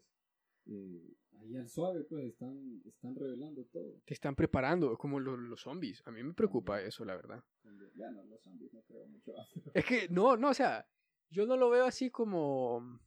eh, 0.67 1.17
ahí 1.33 1.57
al 1.57 1.67
suave 1.67 2.05
pues 2.05 2.25
están, 2.27 2.81
están 2.85 3.13
revelando 3.13 3.65
todo. 3.65 4.01
Te 4.05 4.13
están 4.13 4.35
preparando, 4.35 4.97
como 4.97 5.19
los, 5.19 5.37
los 5.37 5.59
zombies. 5.59 6.01
A 6.05 6.11
mí 6.11 6.23
me 6.23 6.33
preocupa 6.33 6.81
eso, 6.81 7.03
la 7.03 7.17
verdad. 7.17 7.43
Ya 7.95 8.09
no, 8.09 8.23
los 8.23 8.41
zombies 8.41 8.73
no 8.73 8.81
creo 8.83 9.05
mucho. 9.07 9.33
Es 9.73 9.83
que, 9.83 10.07
no, 10.09 10.37
no, 10.37 10.51
o 10.51 10.53
sea, 10.53 10.87
yo 11.29 11.45
no 11.45 11.57
lo 11.57 11.69
veo 11.69 11.85
así 11.85 12.09
como, 12.09 13.01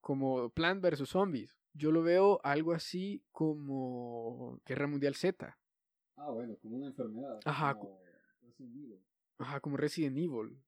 como 0.00 0.50
Plant 0.50 0.82
vs. 0.82 1.08
Zombies. 1.08 1.56
Yo 1.72 1.90
lo 1.90 2.02
veo 2.02 2.40
algo 2.44 2.72
así 2.72 3.24
como 3.32 4.60
Guerra 4.64 4.86
Mundial 4.86 5.14
Z. 5.14 5.58
Ah, 6.20 6.30
bueno, 6.30 6.56
como 6.60 6.76
una 6.76 6.88
enfermedad. 6.88 7.40
Ajá. 7.44 7.74
Como 7.74 7.98
Resident 8.42 8.76
Evil. 8.76 9.00
Ajá, 9.38 9.60
como 9.60 9.76
Resident 9.76 10.18
Evil. 10.18 10.62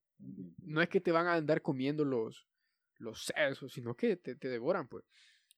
No 0.63 0.81
es 0.81 0.89
que 0.89 1.01
te 1.01 1.13
van 1.13 1.27
a 1.27 1.35
andar 1.35 1.61
comiendo 1.61 2.05
los, 2.05 2.49
los 2.97 3.25
sesos, 3.25 3.73
sino 3.73 3.95
que 3.95 4.17
te, 4.17 4.35
te 4.35 4.49
devoran, 4.49 4.89
pues. 4.89 5.05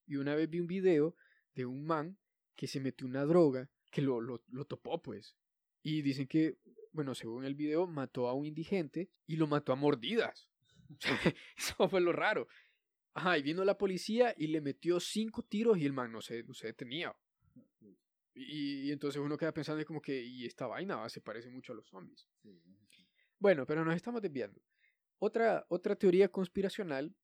Y 0.06 0.16
una 0.16 0.34
vez 0.34 0.50
vi 0.50 0.60
un 0.60 0.66
video 0.66 1.14
de 1.54 1.64
un 1.64 1.86
man 1.86 2.18
que 2.56 2.66
se 2.66 2.80
metió 2.80 3.06
una 3.06 3.24
droga 3.24 3.70
que 3.90 4.02
lo, 4.02 4.20
lo, 4.20 4.42
lo 4.48 4.64
topó, 4.64 5.00
pues. 5.00 5.36
Y 5.82 6.02
dicen 6.02 6.26
que, 6.26 6.58
bueno, 6.92 7.14
según 7.14 7.44
el 7.44 7.54
video, 7.54 7.86
mató 7.86 8.28
a 8.28 8.34
un 8.34 8.46
indigente 8.46 9.10
y 9.26 9.36
lo 9.36 9.46
mató 9.46 9.72
a 9.72 9.76
mordidas. 9.76 10.48
Eso 11.56 11.88
fue 11.88 12.00
lo 12.00 12.12
raro. 12.12 12.48
Ajá, 13.12 13.38
y 13.38 13.42
vino 13.42 13.64
la 13.64 13.78
policía 13.78 14.34
y 14.36 14.48
le 14.48 14.60
metió 14.60 14.98
cinco 14.98 15.44
tiros 15.44 15.78
y 15.78 15.86
el 15.86 15.92
man 15.92 16.10
no 16.10 16.20
se, 16.20 16.42
no 16.42 16.52
se 16.52 16.66
detenía. 16.66 17.14
Y, 18.34 18.88
y 18.88 18.92
entonces 18.92 19.20
uno 19.22 19.36
queda 19.36 19.52
pensando 19.54 19.80
y 19.80 19.84
como 19.84 20.00
que, 20.02 20.22
y 20.22 20.44
esta 20.44 20.66
vaina 20.66 20.96
va, 20.96 21.08
se 21.08 21.20
parece 21.20 21.50
mucho 21.50 21.72
a 21.72 21.76
los 21.76 21.88
zombies. 21.88 22.26
Sí, 22.42 22.50
sí. 22.90 23.06
Bueno, 23.38 23.64
pero 23.66 23.84
nos 23.84 23.94
estamos 23.94 24.20
desviando. 24.22 24.60
Otra, 25.18 25.64
otra 25.68 25.94
teoría 25.96 26.28
conspiracional 26.28 27.14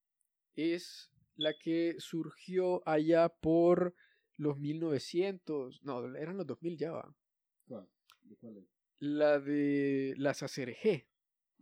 es 0.55 1.11
la 1.37 1.55
que 1.59 1.97
surgió 1.99 2.87
allá 2.89 3.29
por 3.29 3.95
los 4.37 4.59
1900, 4.59 5.83
no, 5.83 6.15
eran 6.17 6.37
los 6.37 6.47
2000 6.47 6.77
ya 6.79 6.93
va. 6.93 7.15
¿Cuál? 7.67 7.89
¿De 8.23 8.37
cuál 8.37 8.57
es? 8.59 8.65
La 8.99 9.39
de 9.41 10.15
las 10.17 10.43
ACRG. 10.43 11.07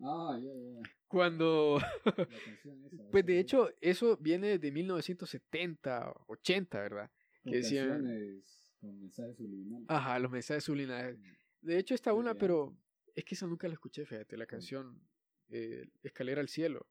Ah, 0.02 0.38
ya, 0.40 0.52
ya. 0.52 0.90
Cuando, 1.06 1.78
La 2.04 2.04
canción 2.44 2.84
esa. 2.86 3.10
pues 3.10 3.24
de 3.24 3.38
hecho, 3.40 3.70
eso 3.80 4.16
viene 4.18 4.58
de 4.58 4.70
1970, 4.72 6.12
80, 6.26 6.80
¿verdad? 6.80 7.10
que 7.44 7.56
decían- 7.56 7.88
canciones 7.88 8.67
con 8.78 8.98
mensajes 8.98 9.36
subliminales. 9.36 9.86
Ajá, 9.88 10.18
los 10.18 10.30
mensajes 10.30 10.64
subliminales. 10.64 11.18
De 11.60 11.78
hecho, 11.78 11.94
está 11.94 12.12
una, 12.12 12.34
pero 12.34 12.76
es 13.14 13.24
que 13.24 13.34
esa 13.34 13.46
nunca 13.46 13.66
la 13.68 13.74
escuché, 13.74 14.06
fíjate, 14.06 14.36
la 14.36 14.46
canción 14.46 15.00
eh, 15.48 15.88
Escalera 16.02 16.40
al 16.40 16.48
Cielo, 16.48 16.86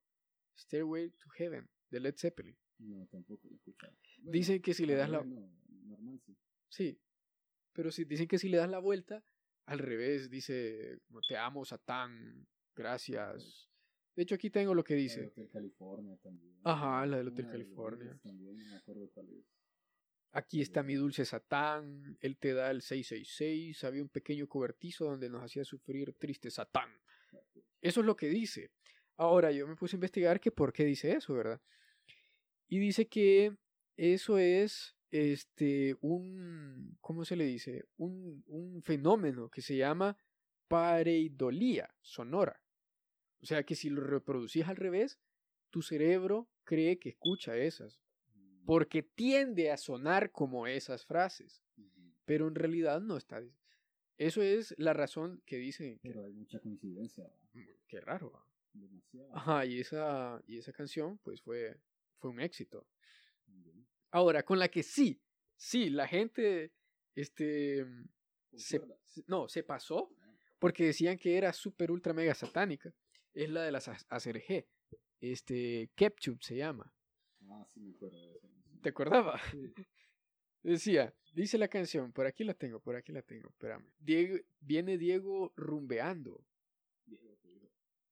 Stairway 0.58 1.12
to 1.12 1.30
Heaven, 1.30 1.70
de 1.90 2.00
Led 2.00 2.16
Zeppelin. 2.18 2.58
No, 2.80 3.08
tampoco 3.08 3.48
la 3.48 3.54
he 3.54 3.58
escuchado. 3.58 3.94
Bueno, 4.18 4.32
Dicen 4.32 4.62
que 4.62 4.74
si 4.74 4.86
le 4.86 4.96
das 4.96 5.10
la... 5.10 5.20
bueno, 5.20 5.50
normal, 5.86 6.20
sí. 6.26 6.38
Sí, 6.70 7.00
pero 7.74 7.92
si 7.92 8.04
dicen 8.06 8.28
que 8.28 8.38
si 8.38 8.50
le 8.50 8.58
das 8.58 8.70
la 8.70 8.80
vuelta, 8.80 9.24
al 9.66 9.80
revés, 9.80 10.30
dice, 10.30 11.00
te 11.28 11.38
amo, 11.38 11.66
Satán, 11.66 12.48
gracias. 12.76 13.70
De 14.16 14.24
hecho, 14.24 14.36
aquí 14.36 14.50
tengo 14.50 14.74
lo 14.74 14.84
que 14.84 14.94
La 14.94 14.98
del 14.98 15.04
dice. 15.08 15.28
Hotel 15.28 15.50
California 15.50 16.18
también. 16.18 16.60
Ajá, 16.64 17.06
la 17.06 17.18
del 17.18 17.28
Hotel 17.28 17.46
los 17.46 17.52
California. 17.52 18.20
También, 18.24 18.58
no 18.58 18.66
me 18.66 18.76
acuerdo 18.78 19.10
cuál 19.14 19.30
es. 19.30 19.46
Aquí 20.32 20.62
está 20.62 20.84
mi 20.84 20.96
dulce 20.96 21.26
Satán, 21.26 22.18
él 22.22 22.38
te 22.38 22.54
da 22.54 22.70
el 22.70 22.82
666, 22.82 23.84
había 23.84 24.04
un 24.04 24.10
pequeño 24.10 24.48
cobertizo 24.48 25.06
donde 25.06 25.30
nos 25.30 25.44
hacía 25.44 25.64
sufrir 25.64 26.14
triste 26.14 26.52
Satán. 26.52 26.90
Eso 27.82 28.02
es 28.02 28.06
lo 28.06 28.16
que 28.16 28.28
dice. 28.28 28.72
Ahora, 29.16 29.52
yo 29.52 29.68
me 29.68 29.76
puse 29.76 29.96
a 29.96 29.98
investigar 29.98 30.40
que 30.40 30.52
por 30.52 30.74
qué 30.74 30.86
dice 30.86 31.14
eso, 31.14 31.34
¿verdad? 31.34 31.62
Y 32.68 32.80
dice 32.80 33.08
que 33.08 33.56
eso 33.96 34.38
es 34.38 34.96
este 35.10 35.96
un 36.02 36.98
¿cómo 37.02 37.24
se 37.26 37.36
le 37.36 37.46
dice? 37.46 37.86
Un, 37.96 38.44
un 38.48 38.84
fenómeno 38.84 39.50
que 39.50 39.62
se 39.62 39.78
llama 39.78 40.18
pareidolía 40.68 41.96
sonora. 42.02 42.62
O 43.42 43.46
sea 43.46 43.64
que 43.64 43.76
si 43.76 43.90
lo 43.90 44.02
reproducís 44.02 44.68
al 44.68 44.76
revés, 44.76 45.20
tu 45.70 45.82
cerebro 45.82 46.50
cree 46.64 47.00
que 47.00 47.10
escucha 47.10 47.58
esas, 47.58 48.00
porque 48.68 49.02
tiende 49.02 49.72
a 49.72 49.78
sonar 49.78 50.32
como 50.32 50.68
esas 50.68 51.06
frases, 51.06 51.64
pero 52.26 52.48
en 52.48 52.56
realidad 52.56 53.02
no 53.02 53.18
está. 53.18 53.42
Eso 54.18 54.42
es 54.42 54.76
la 54.78 54.94
razón 54.94 55.42
que 55.46 55.58
dicen. 55.58 55.98
que- 56.00 56.10
Pero 56.10 56.26
hay 56.26 56.34
mucha 56.34 56.60
coincidencia. 56.60 57.24
¿va? 57.26 57.40
Qué 57.88 58.00
raro. 58.02 58.32
¿va? 58.32 58.46
Demasiado. 58.74 59.36
Ajá, 59.36 59.66
y 59.66 59.80
esa, 59.80 60.42
y 60.46 60.58
esa 60.58 60.72
canción 60.74 61.18
pues 61.20 61.42
fue, 61.42 61.80
fue 62.20 62.30
un 62.32 62.40
éxito. 62.42 62.86
Ahora, 64.12 64.44
con 64.44 64.60
la 64.60 64.68
que 64.70 64.84
sí, 64.84 65.22
sí, 65.56 65.90
la 65.90 66.08
gente, 66.08 66.72
este, 67.16 67.86
se, 68.56 68.82
no, 69.28 69.48
se 69.48 69.64
pasó 69.64 70.10
porque 70.60 70.86
decían 70.88 71.18
que 71.18 71.38
era 71.38 71.54
super 71.54 71.92
ultra 71.92 72.14
mega 72.14 72.34
satánica. 72.34 72.94
Es 73.34 73.50
la 73.50 73.62
de 73.64 73.72
las 73.72 73.88
ACRG. 74.10 74.66
Este, 75.20 75.90
Kepchup 75.96 76.42
se 76.42 76.58
llama. 76.58 76.94
Ah, 77.50 77.66
sí 77.74 77.80
me 77.82 77.92
acuerdo 77.92 78.18
de 78.32 78.40
canción. 78.40 78.47
¿Te 78.88 78.92
acordabas? 78.92 79.42
Sí. 79.52 79.74
Decía, 80.64 81.14
dice 81.34 81.58
la 81.58 81.68
canción, 81.68 82.14
por 82.14 82.26
aquí 82.26 82.46
la 82.46 82.54
tengo, 82.54 82.80
por 82.80 82.96
aquí 82.96 83.12
la 83.12 83.22
tengo, 83.22 83.50
espérame. 83.50 83.86
Diego, 84.00 84.38
viene 84.62 84.98
Diego 84.98 85.52
rumbeando. 85.58 86.42
Diego. 87.06 87.38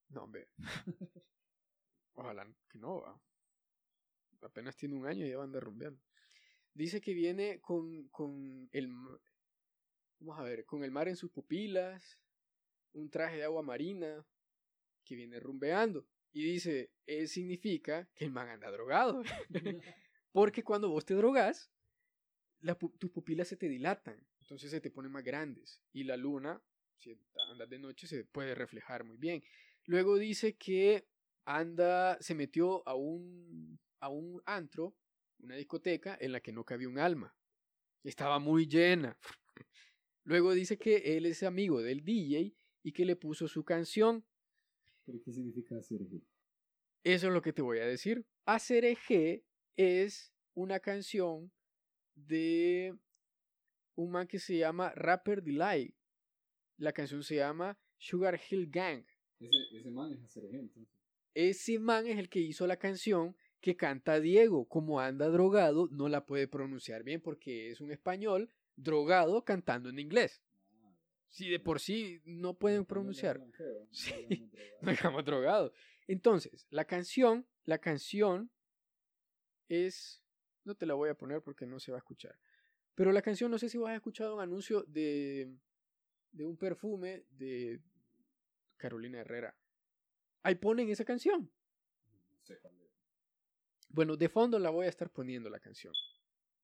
No, 0.09 0.23
hombre. 0.23 0.49
Ojalá 2.15 2.45
que 2.69 2.77
no, 2.77 2.99
va. 2.99 3.17
Apenas 4.41 4.75
tiene 4.75 4.95
un 4.95 5.07
año 5.07 5.25
y 5.25 5.29
ya 5.29 5.37
van 5.37 5.53
rumbeando. 5.53 6.01
Dice 6.73 6.99
que 6.99 7.13
viene 7.13 7.61
con, 7.61 8.09
con 8.09 8.67
el... 8.73 8.89
Vamos 10.19 10.39
a 10.39 10.43
ver, 10.43 10.65
con 10.65 10.83
el 10.83 10.91
mar 10.91 11.07
en 11.07 11.15
sus 11.15 11.31
pupilas, 11.31 12.19
un 12.91 13.09
traje 13.09 13.37
de 13.37 13.45
agua 13.45 13.63
marina, 13.63 14.25
que 15.05 15.15
viene 15.15 15.39
rumbeando. 15.39 16.05
Y 16.33 16.43
dice, 16.43 16.91
eso 17.05 17.33
significa 17.33 18.09
que 18.13 18.25
el 18.25 18.31
man 18.31 18.49
anda 18.49 18.69
drogado. 18.69 19.23
Porque 20.35 20.65
cuando 20.65 20.89
vos 20.89 21.05
te 21.05 21.13
drogas, 21.13 21.71
la 22.59 22.75
tus 22.75 23.09
pupilas 23.09 23.47
se 23.47 23.55
te 23.55 23.69
dilatan, 23.69 24.21
entonces 24.41 24.69
se 24.69 24.81
te 24.81 24.91
ponen 24.91 25.13
más 25.13 25.23
grandes. 25.23 25.81
Y 25.93 26.03
la 26.03 26.17
luna, 26.17 26.61
si 26.97 27.17
andas 27.51 27.69
de 27.69 27.79
noche, 27.79 28.05
se 28.05 28.25
puede 28.25 28.53
reflejar 28.53 29.05
muy 29.05 29.15
bien. 29.15 29.45
Luego 29.85 30.17
dice 30.17 30.57
que 30.57 31.07
anda, 31.45 32.17
se 32.19 32.35
metió 32.35 32.85
a 32.85 32.95
un, 32.95 33.79
a 34.01 34.09
un 34.09 34.41
antro, 34.45 34.97
una 35.39 35.55
discoteca, 35.55 36.17
en 36.19 36.33
la 36.33 36.41
que 36.41 36.51
no 36.51 36.65
cabía 36.65 36.89
un 36.89 36.99
alma. 36.99 37.33
Estaba 38.03 38.37
muy 38.37 38.67
llena. 38.67 39.17
Luego 40.25 40.51
dice 40.51 40.77
que 40.77 41.15
él 41.15 41.27
es 41.27 41.43
amigo 41.43 41.81
del 41.81 42.03
DJ 42.03 42.53
y 42.83 42.91
que 42.91 43.05
le 43.05 43.15
puso 43.15 43.47
su 43.47 43.63
canción. 43.63 44.25
¿Pero 45.05 45.17
qué 45.23 45.31
significa 45.31 45.81
Sergio? 45.81 46.19
Eso 47.05 47.27
es 47.27 47.33
lo 47.33 47.41
que 47.41 47.53
te 47.53 47.61
voy 47.61 47.79
a 47.79 47.85
decir. 47.85 48.25
ACRG 48.43 49.45
es 49.77 50.33
una 50.53 50.79
canción 50.79 51.51
de 52.15 52.95
un 53.95 54.11
man 54.11 54.27
que 54.27 54.39
se 54.39 54.57
llama 54.57 54.91
Rapper 54.95 55.43
Delight. 55.43 55.93
La 56.77 56.91
canción 56.93 57.23
se 57.23 57.37
llama 57.37 57.77
Sugar 57.97 58.39
Hill 58.49 58.69
Gang. 58.69 59.05
Ese, 59.39 59.57
ese 59.77 59.91
man 59.91 60.13
es 60.13 60.31
Sergio, 60.31 60.59
entonces. 60.59 60.93
Ese 61.33 61.79
man 61.79 62.07
es 62.07 62.17
el 62.17 62.29
que 62.29 62.39
hizo 62.39 62.65
la 62.67 62.77
canción 62.77 63.35
que 63.59 63.75
canta 63.75 64.19
Diego. 64.19 64.65
Como 64.65 64.99
anda 64.99 65.27
drogado, 65.27 65.89
no 65.91 66.07
la 66.07 66.25
puede 66.25 66.47
pronunciar 66.47 67.03
bien 67.03 67.21
porque 67.21 67.71
es 67.71 67.81
un 67.81 67.91
español 67.91 68.49
drogado 68.77 69.43
cantando 69.43 69.89
en 69.89 69.99
inglés. 69.99 70.41
Ah, 70.83 70.93
Si 71.29 71.49
de 71.49 71.59
por 71.59 71.79
sí 71.79 72.21
no 72.23 72.53
pueden 72.53 72.79
no 72.79 72.87
pronunciar. 72.87 73.39
no 73.39 73.47
Sí. 73.91 74.49
No 74.81 74.91
digamos 74.91 75.25
drogado. 75.25 75.73
Entonces, 76.07 76.65
la 76.69 76.85
canción, 76.85 77.45
la 77.65 77.79
canción 77.79 78.49
es, 79.69 80.23
no 80.63 80.75
te 80.75 80.85
la 80.85 80.93
voy 80.93 81.09
a 81.09 81.17
poner 81.17 81.41
porque 81.41 81.65
no 81.65 81.79
se 81.79 81.91
va 81.91 81.97
a 81.97 81.99
escuchar. 81.99 82.37
Pero 82.95 83.11
la 83.11 83.21
canción, 83.21 83.51
no 83.51 83.57
sé 83.57 83.69
si 83.69 83.77
vos 83.77 83.89
has 83.89 83.95
escuchado 83.95 84.35
un 84.35 84.41
anuncio 84.41 84.83
de, 84.83 85.53
de 86.31 86.45
un 86.45 86.57
perfume 86.57 87.25
de 87.29 87.81
Carolina 88.77 89.19
Herrera. 89.19 89.57
Ahí 90.43 90.55
ponen 90.55 90.89
esa 90.89 91.03
canción. 91.05 91.51
Bueno, 93.89 94.15
de 94.17 94.29
fondo 94.29 94.59
la 94.59 94.69
voy 94.69 94.85
a 94.85 94.89
estar 94.89 95.09
poniendo 95.09 95.49
la 95.49 95.59
canción. 95.59 95.93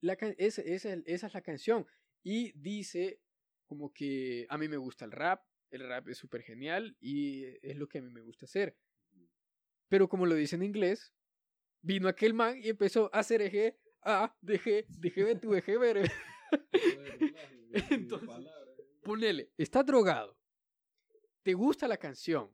La 0.02 0.16
can- 0.16 0.36
esa, 0.38 0.62
esa- 0.62 0.94
esa 1.06 1.28
es 1.28 1.34
la 1.34 1.42
canción. 1.42 1.86
Y 2.24 2.52
dice 2.54 3.22
como 3.66 3.94
que 3.94 4.46
a 4.50 4.58
mí 4.58 4.68
me 4.68 4.78
gusta 4.78 5.06
el 5.06 5.12
rap, 5.12 5.44
el 5.70 5.88
rap 5.88 6.10
es 6.10 6.18
súper 6.18 6.42
genial 6.44 6.96
y 7.00 7.46
es 7.66 7.78
lo 7.78 7.88
que 7.88 8.00
a 8.00 8.02
mí 8.02 8.10
me 8.10 8.22
gusta 8.22 8.46
hacer. 8.46 8.78
Pero 9.88 10.10
como 10.10 10.26
lo 10.26 10.36
dice 10.36 10.56
en 10.56 10.64
inglés, 10.64 11.14
vino 11.82 12.08
aquel 12.08 12.34
man 12.34 12.58
y 12.62 12.70
empezó 12.70 13.10
a 13.14 13.20
hacer 13.20 13.42
eje, 13.42 13.78
a, 14.04 14.36
dejé, 14.42 14.86
dejé 14.90 15.24
ver 15.24 15.40
tu 15.40 15.54
eje 15.54 15.78
ver. 15.78 16.12
Entonces- 17.90 18.28
Ponele, 19.04 19.52
estás 19.58 19.86
drogado, 19.86 20.38
te 21.44 21.54
gusta 21.54 21.88
la 21.88 21.98
canción 21.98 22.52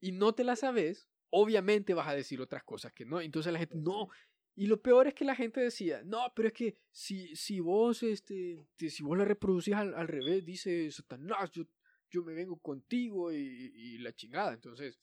y 0.00 0.12
no 0.12 0.34
te 0.34 0.44
la 0.44 0.54
sabes, 0.54 1.08
obviamente 1.30 1.94
vas 1.94 2.08
a 2.08 2.14
decir 2.14 2.40
otras 2.42 2.62
cosas 2.62 2.92
que 2.92 3.06
no. 3.06 3.20
Entonces 3.22 3.50
la 3.52 3.58
gente, 3.58 3.76
no. 3.78 4.10
Y 4.54 4.66
lo 4.66 4.82
peor 4.82 5.06
es 5.06 5.14
que 5.14 5.24
la 5.24 5.34
gente 5.34 5.60
decía, 5.60 6.02
no, 6.04 6.30
pero 6.36 6.48
es 6.48 6.54
que 6.54 6.76
si, 6.92 7.34
si 7.34 7.58
vos, 7.60 8.02
este, 8.02 8.68
te- 8.76 8.90
si 8.90 9.02
vos 9.02 9.16
la 9.16 9.24
reproducís 9.24 9.74
al, 9.74 9.94
al 9.94 10.06
revés, 10.08 10.44
dice 10.44 10.90
Satanás, 10.92 11.50
yo, 11.52 11.64
yo 12.10 12.22
me 12.22 12.34
vengo 12.34 12.58
contigo 12.60 13.32
y, 13.32 13.38
y 13.74 13.98
la 13.98 14.12
chingada. 14.14 14.52
Entonces, 14.52 15.00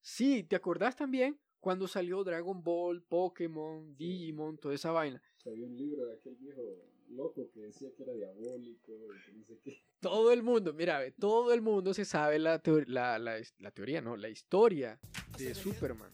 sí, 0.00 0.42
¿te 0.44 0.56
acordás 0.56 0.96
también 0.96 1.38
cuando 1.60 1.88
salió 1.88 2.22
Dragon 2.24 2.62
Ball, 2.62 3.02
Pokémon, 3.02 3.96
Digimon, 3.96 4.58
toda 4.58 4.74
esa 4.74 4.90
vaina? 4.92 5.20
Había 5.44 5.66
un 5.66 5.76
libro 5.76 6.06
de 6.06 6.14
aquel 6.14 6.34
viejo 6.36 6.62
loco 7.10 7.48
que 7.52 7.60
decía 7.60 7.88
que 7.96 8.02
era 8.02 8.12
diabólico 8.14 8.92
y 8.92 9.24
que 9.26 9.32
no 9.32 9.44
sé 9.44 9.58
qué. 9.62 9.82
Todo 10.00 10.32
el 10.32 10.42
mundo, 10.42 10.72
mira, 10.72 10.98
ve, 10.98 11.12
todo 11.12 11.52
el 11.52 11.62
mundo 11.62 11.94
se 11.94 12.04
sabe 12.04 12.38
la, 12.38 12.62
teo- 12.62 12.84
la, 12.86 13.18
la, 13.18 13.40
la 13.58 13.70
teoría, 13.70 14.00
no, 14.00 14.16
la 14.16 14.28
historia 14.28 14.98
de 15.38 15.54
Superman. 15.54 16.12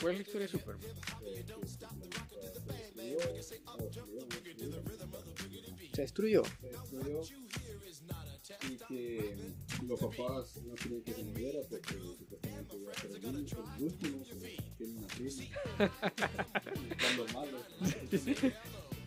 ¿Cuál 0.00 0.12
es 0.14 0.18
la 0.18 0.22
historia 0.22 0.46
de 0.46 0.52
Superman? 0.58 0.86
se 5.94 6.00
destruyó, 6.02 6.42
Se 6.42 6.72
destruyó. 6.72 7.22
Y 8.68 8.76
que 8.76 9.36
los 9.86 10.00
papás 10.00 10.56
no 10.64 10.74
querían 10.74 11.02
que 11.02 11.12
se 11.14 11.24
muriera 11.24 11.60
porque 11.68 11.94
supuestamente 12.18 12.76
iba 12.76 12.92
a 12.92 12.94
ser 12.94 13.10
el 13.10 13.24
último, 13.82 14.24
que 14.24 14.34
tiene 14.78 14.98
una 14.98 15.06
prima. 15.08 15.42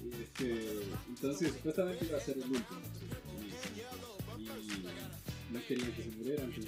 Y 0.04 0.22
este, 0.22 0.48
entonces 1.10 1.52
supuestamente 1.54 2.06
iba 2.06 2.18
a 2.18 2.22
ser 2.22 2.38
el 2.38 2.44
último. 2.44 2.82
Y 4.38 5.54
no 5.54 5.60
querían 5.68 5.92
que 5.94 6.04
se 6.04 6.10
muriera 6.10 6.44
entonces 6.44 6.66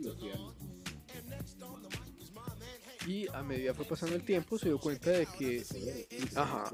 que 0.03 0.33
Y 3.07 3.27
a 3.29 3.41
medida 3.41 3.73
fue 3.73 3.85
pasando 3.85 4.15
el 4.15 4.23
tiempo, 4.23 4.59
se 4.59 4.67
dio 4.67 4.79
cuenta 4.79 5.11
de 5.11 5.25
que. 5.37 5.63
Ajá. 6.35 6.69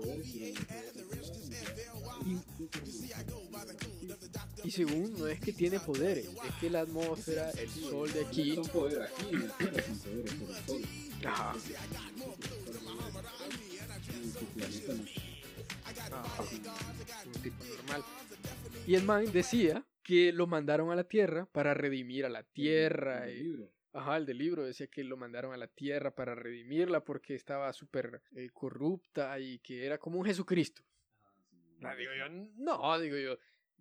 Y, 2.26 2.40
y 4.68 4.72
según 4.72 5.14
no 5.20 5.28
es 5.28 5.40
que 5.40 5.54
tiene 5.54 5.80
poderes, 5.80 6.26
es 6.26 6.56
que 6.60 6.70
la 6.72 6.82
atmósfera, 6.82 7.52
el 7.52 7.70
sol 7.70 8.12
de 8.12 8.26
aquí. 8.26 8.58
Ajá. 11.24 11.54
Un 17.26 17.42
tipo 17.42 17.64
normal. 17.64 18.04
Y 18.88 18.96
el 18.96 19.04
man 19.04 19.32
decía 19.32 19.86
que 20.02 20.34
lo 20.34 20.48
mandaron 20.48 20.92
a 20.92 20.96
la 20.96 21.04
Tierra 21.04 21.46
para 21.46 21.74
redimir 21.74 22.26
a 22.26 22.30
la 22.30 22.44
Tierra. 22.44 23.30
Y- 23.30 23.44
libro. 23.44 23.70
Ajá, 23.94 24.18
el 24.18 24.26
del 24.26 24.40
libro 24.40 24.64
decía 24.64 24.88
que 24.88 25.04
lo 25.04 25.18
mandaron 25.18 25.54
a 25.54 25.58
la 25.58 25.68
Tierra 25.68 26.14
para 26.16 26.34
redimirla 26.34 27.04
porque 27.04 27.36
estaba 27.36 27.72
súper 27.74 28.24
eh, 28.36 28.50
corrupta 28.52 29.40
y 29.40 29.60
que 29.60 29.86
era 29.86 30.00
como 30.00 30.20
un 30.20 30.26
Jesucristo. 30.26 30.82
Ah, 31.84 31.96
digo 31.96 32.12
yo, 32.18 32.28
no, 32.56 33.00
digo 33.00 33.18
yo. 33.18 33.38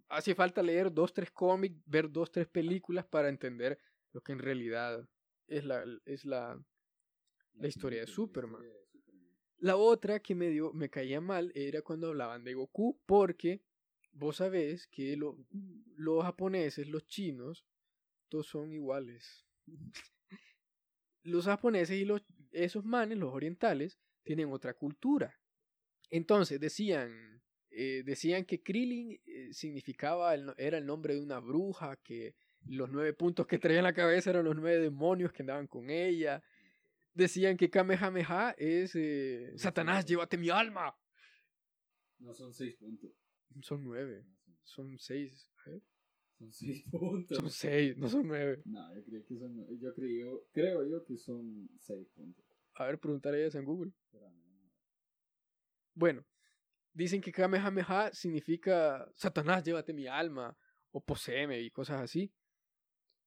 Hace 0.09 0.35
falta 0.35 0.63
leer 0.63 0.93
dos, 0.93 1.15
tres 1.15 1.31
cómics, 1.31 1.77
ver 1.87 2.11
dos, 2.11 2.31
tres 2.31 2.47
películas 2.47 3.07
para 3.07 3.31
entender 3.31 3.79
lo 4.13 4.21
que 4.23 4.33
en 4.33 4.41
realidad 4.41 5.09
es 5.47 5.65
la, 5.65 5.83
es 6.05 6.27
la, 6.27 6.63
la 7.55 7.69
historia 7.69 8.01
de 8.01 8.07
Superman. 8.07 8.63
historia 8.63 8.81
de 8.81 8.89
Superman. 8.91 9.33
La 9.59 9.77
otra 9.77 10.21
que 10.21 10.35
me 10.35 10.49
dio, 10.49 10.73
me 10.75 10.91
caía 10.91 11.21
mal 11.23 11.53
era 11.55 11.81
cuando 11.81 12.09
hablaban 12.09 12.45
de 12.45 12.53
Goku, 12.53 13.01
porque 13.07 13.63
vos 14.13 14.37
sabés 14.37 14.87
que 14.89 15.17
lo- 15.17 15.39
los 15.97 16.23
japoneses, 16.25 16.89
los 16.89 17.07
chinos, 17.07 17.65
todos 18.29 18.47
son 18.49 18.73
iguales. 18.73 19.47
los 21.23 21.45
japoneses 21.45 21.97
y 21.97 22.05
los, 22.05 22.23
esos 22.53 22.85
manes, 22.85 23.19
los 23.19 23.33
orientales, 23.33 23.99
tienen 24.23 24.53
otra 24.53 24.75
cultura. 24.75 25.39
Entonces 26.11 26.61
decían, 26.61 27.43
eh, 27.71 28.03
decían 28.05 28.45
que 28.45 28.63
Krillin 28.63 29.21
eh, 29.25 29.53
significaba, 29.53 30.35
el 30.35 30.53
era 30.59 30.79
el 30.79 30.87
nombre 30.87 31.15
de 31.15 31.21
una 31.21 31.39
bruja, 31.39 31.97
que 31.97 32.35
los 32.67 32.91
nueve 32.91 33.13
puntos 33.13 33.47
que 33.47 33.59
traía 33.59 33.79
en 33.79 33.85
la 33.85 33.95
cabeza 33.95 34.31
eran 34.31 34.45
los 34.45 34.57
nueve 34.57 34.79
demonios 34.79 35.33
que 35.33 35.43
andaban 35.43 35.67
con 35.67 35.91
ella. 35.91 36.43
Decían 37.15 37.57
que 37.57 37.71
Kamehameha 37.71 38.55
es 38.57 38.95
eh, 38.95 39.53
Satanás, 39.57 40.05
llévate 40.05 40.37
mi 40.37 40.51
alma. 40.51 40.97
No 42.19 42.33
son 42.35 42.53
seis 42.55 42.77
puntos. 42.77 43.11
Son 43.61 43.83
nueve, 43.85 44.25
son, 44.63 44.99
seis. 44.99 45.51
Son 46.43 46.53
seis 46.53 46.85
puntos. 46.91 47.39
Son 47.39 47.51
seis, 47.51 47.97
no 47.97 48.09
son 48.09 48.27
nueve. 48.27 48.63
No, 48.65 48.95
yo 48.95 49.05
creo 49.05 49.25
que 49.25 49.39
son. 49.39 49.79
Yo 49.79 49.95
creo, 49.95 50.45
creo 50.53 50.85
yo 50.89 51.05
que 51.05 51.17
son 51.17 51.69
seis 51.79 52.09
puntos. 52.15 52.45
A 52.75 52.87
ver, 52.87 52.99
preguntar 52.99 53.35
a 53.35 53.39
ellas 53.39 53.55
en 53.55 53.65
Google. 53.65 53.93
Bueno, 55.95 56.25
dicen 56.95 57.21
que 57.21 57.33
Kamehameha 57.33 58.13
significa 58.13 59.07
Satanás, 59.15 59.63
llévate 59.63 59.93
mi 59.93 60.07
alma, 60.07 60.57
o 60.91 61.01
poseeme 61.01 61.61
y 61.61 61.71
cosas 61.71 62.01
así. 62.01 62.33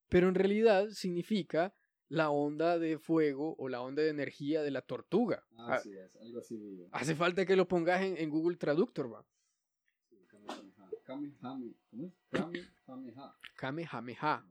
Pero 0.09 0.27
en 0.27 0.35
realidad 0.35 0.87
significa 0.89 1.75
la 2.07 2.31
onda 2.31 2.79
de 2.79 2.97
fuego 2.97 3.55
o 3.57 3.69
la 3.69 3.81
onda 3.81 4.01
de 4.01 4.09
energía 4.09 4.61
de 4.63 4.71
la 4.71 4.81
tortuga. 4.81 5.43
Ah, 5.57 5.75
Ah, 5.75 5.79
sí, 5.79 5.91
es, 5.95 6.15
algo 6.17 6.39
así. 6.39 6.87
Hace 6.91 7.15
falta 7.15 7.45
que 7.45 7.55
lo 7.55 7.67
pongas 7.67 8.01
en, 8.01 8.17
en 8.17 8.29
Google 8.29 8.57
Traductor, 8.57 9.13
va. 9.13 9.25
Kamehameha. 11.05 11.73
Kamehame- 11.91 12.13
¿Cómo 12.31 12.51
es? 12.53 12.67
Kamehameha. 12.85 13.35
Kamehameha. 13.55 14.45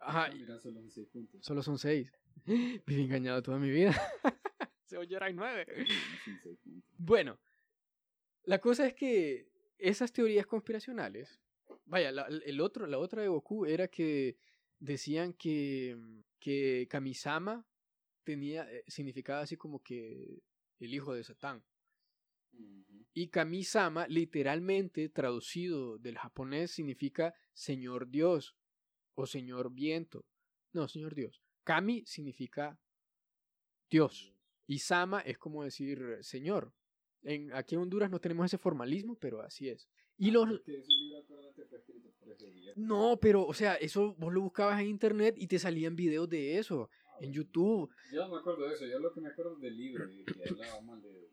Ajá, 0.00 0.24
Ah, 0.26 0.30
mira, 0.32 0.58
solo 0.58 0.80
son 0.80 0.90
seis 0.90 1.08
puntos. 1.08 1.44
solo 1.44 1.62
son 1.62 1.78
seis. 1.78 2.12
Viví 2.86 3.02
engañado 3.04 3.42
toda 3.42 3.58
mi 3.58 3.70
vida. 3.70 3.92
Se 4.86 4.96
oye 4.96 5.16
eran 5.16 5.36
nueve. 5.36 5.66
No 5.68 5.84
son 6.24 6.40
seis 6.42 6.58
puntos. 6.62 6.90
Bueno, 6.98 7.38
la 8.44 8.58
cosa 8.60 8.86
es 8.86 8.94
que 8.94 9.48
esas 9.78 10.12
teorías 10.12 10.46
conspiracionales, 10.46 11.40
vaya, 11.84 12.10
la, 12.12 12.26
el 12.26 12.60
otro, 12.60 12.86
la 12.86 12.98
otra 12.98 13.22
de 13.22 13.28
Goku 13.28 13.66
era 13.66 13.88
que 13.88 14.36
decían 14.78 15.32
que, 15.34 15.96
que 16.38 16.86
Kamisama 16.88 17.66
tenía, 18.24 18.70
eh, 18.72 18.84
significaba 18.86 19.40
así 19.40 19.56
como 19.56 19.82
que 19.82 20.42
el 20.78 20.94
hijo 20.94 21.12
de 21.12 21.24
Satán. 21.24 21.62
Y 23.14 23.28
Kamisama, 23.28 24.06
literalmente 24.06 25.08
traducido 25.08 25.98
del 25.98 26.18
japonés, 26.18 26.70
significa 26.70 27.34
Señor 27.52 28.08
Dios 28.08 28.56
o 29.14 29.26
Señor 29.26 29.72
Viento. 29.72 30.24
No, 30.72 30.86
Señor 30.86 31.14
Dios. 31.14 31.42
Kami 31.64 32.04
significa 32.06 32.78
Dios. 33.90 34.32
Y 34.66 34.78
Sama 34.78 35.20
es 35.20 35.38
como 35.38 35.64
decir 35.64 36.18
Señor. 36.20 36.72
En, 37.22 37.52
aquí 37.54 37.74
en 37.74 37.80
Honduras 37.80 38.10
no 38.10 38.20
tenemos 38.20 38.46
ese 38.46 38.58
formalismo, 38.58 39.16
pero 39.16 39.42
así 39.42 39.68
es. 39.68 39.88
Y 40.16 40.30
los... 40.30 40.48
Libro, 40.66 41.24
ese 42.30 42.50
día. 42.50 42.72
No, 42.76 43.18
pero, 43.20 43.46
o 43.46 43.54
sea, 43.54 43.74
eso 43.74 44.14
vos 44.14 44.32
lo 44.32 44.40
buscabas 44.42 44.80
en 44.80 44.88
internet 44.88 45.34
y 45.38 45.46
te 45.46 45.58
salían 45.58 45.96
videos 45.96 46.28
de 46.28 46.58
eso, 46.58 46.90
en 47.20 47.32
YouTube. 47.32 47.90
Yo 48.12 48.26
no 48.26 48.34
me 48.34 48.38
acuerdo 48.38 48.68
de 48.68 48.74
eso. 48.74 48.86
Yo 48.86 48.98
lo 48.98 49.12
que 49.12 49.20
me 49.20 49.28
acuerdo 49.28 49.56
del 49.56 49.76
libro 49.76 50.10
y 50.10 50.24
que 50.24 50.48
hablaba 50.48 50.80
mal 50.82 51.02
de 51.02 51.27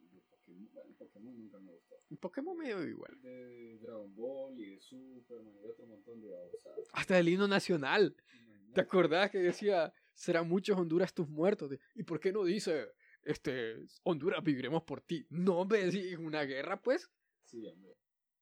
Pokémon. 1.05 1.37
Nunca 1.37 1.59
me 1.59 1.71
gustó. 1.71 1.95
Pokémon 2.19 2.57
medio 2.57 2.83
igual. 2.83 3.19
De 3.21 3.77
Dragon 3.79 4.15
Ball 4.15 4.59
y 4.59 4.71
de 4.71 4.81
Superman 4.81 5.55
y 5.61 5.67
otro 5.67 5.85
montón 5.85 6.21
de 6.21 6.29
babosadas. 6.29 6.79
Hasta 6.93 7.19
el 7.19 7.29
himno 7.29 7.47
nacional. 7.47 8.15
¿Te 8.73 8.81
acordás 8.81 9.31
que 9.31 9.37
decía, 9.37 9.93
serán 10.13 10.49
muchos 10.49 10.77
Honduras 10.77 11.13
tus 11.13 11.29
muertos? 11.29 11.71
¿Y 11.93 12.03
por 12.03 12.19
qué 12.19 12.31
no 12.31 12.43
dice, 12.43 12.87
este, 13.23 13.77
Honduras 14.03 14.43
viviremos 14.43 14.83
por 14.83 15.01
ti? 15.01 15.25
No, 15.29 15.59
hombre, 15.59 15.87
es 15.87 16.17
una 16.17 16.43
guerra, 16.43 16.81
pues. 16.81 17.09
Sí, 17.45 17.65
hombre. 17.67 17.95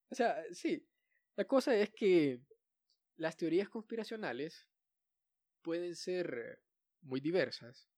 O 0.10 0.16
sea, 0.16 0.44
sí. 0.52 0.88
La 1.36 1.46
cosa 1.46 1.76
es 1.76 1.92
que 1.92 2.42
las 3.16 3.38
teorías 3.38 3.70
conspiracionales 3.70 4.68
pueden 5.62 5.96
ser 5.96 6.62
muy 7.02 7.20
diversas. 7.20 7.90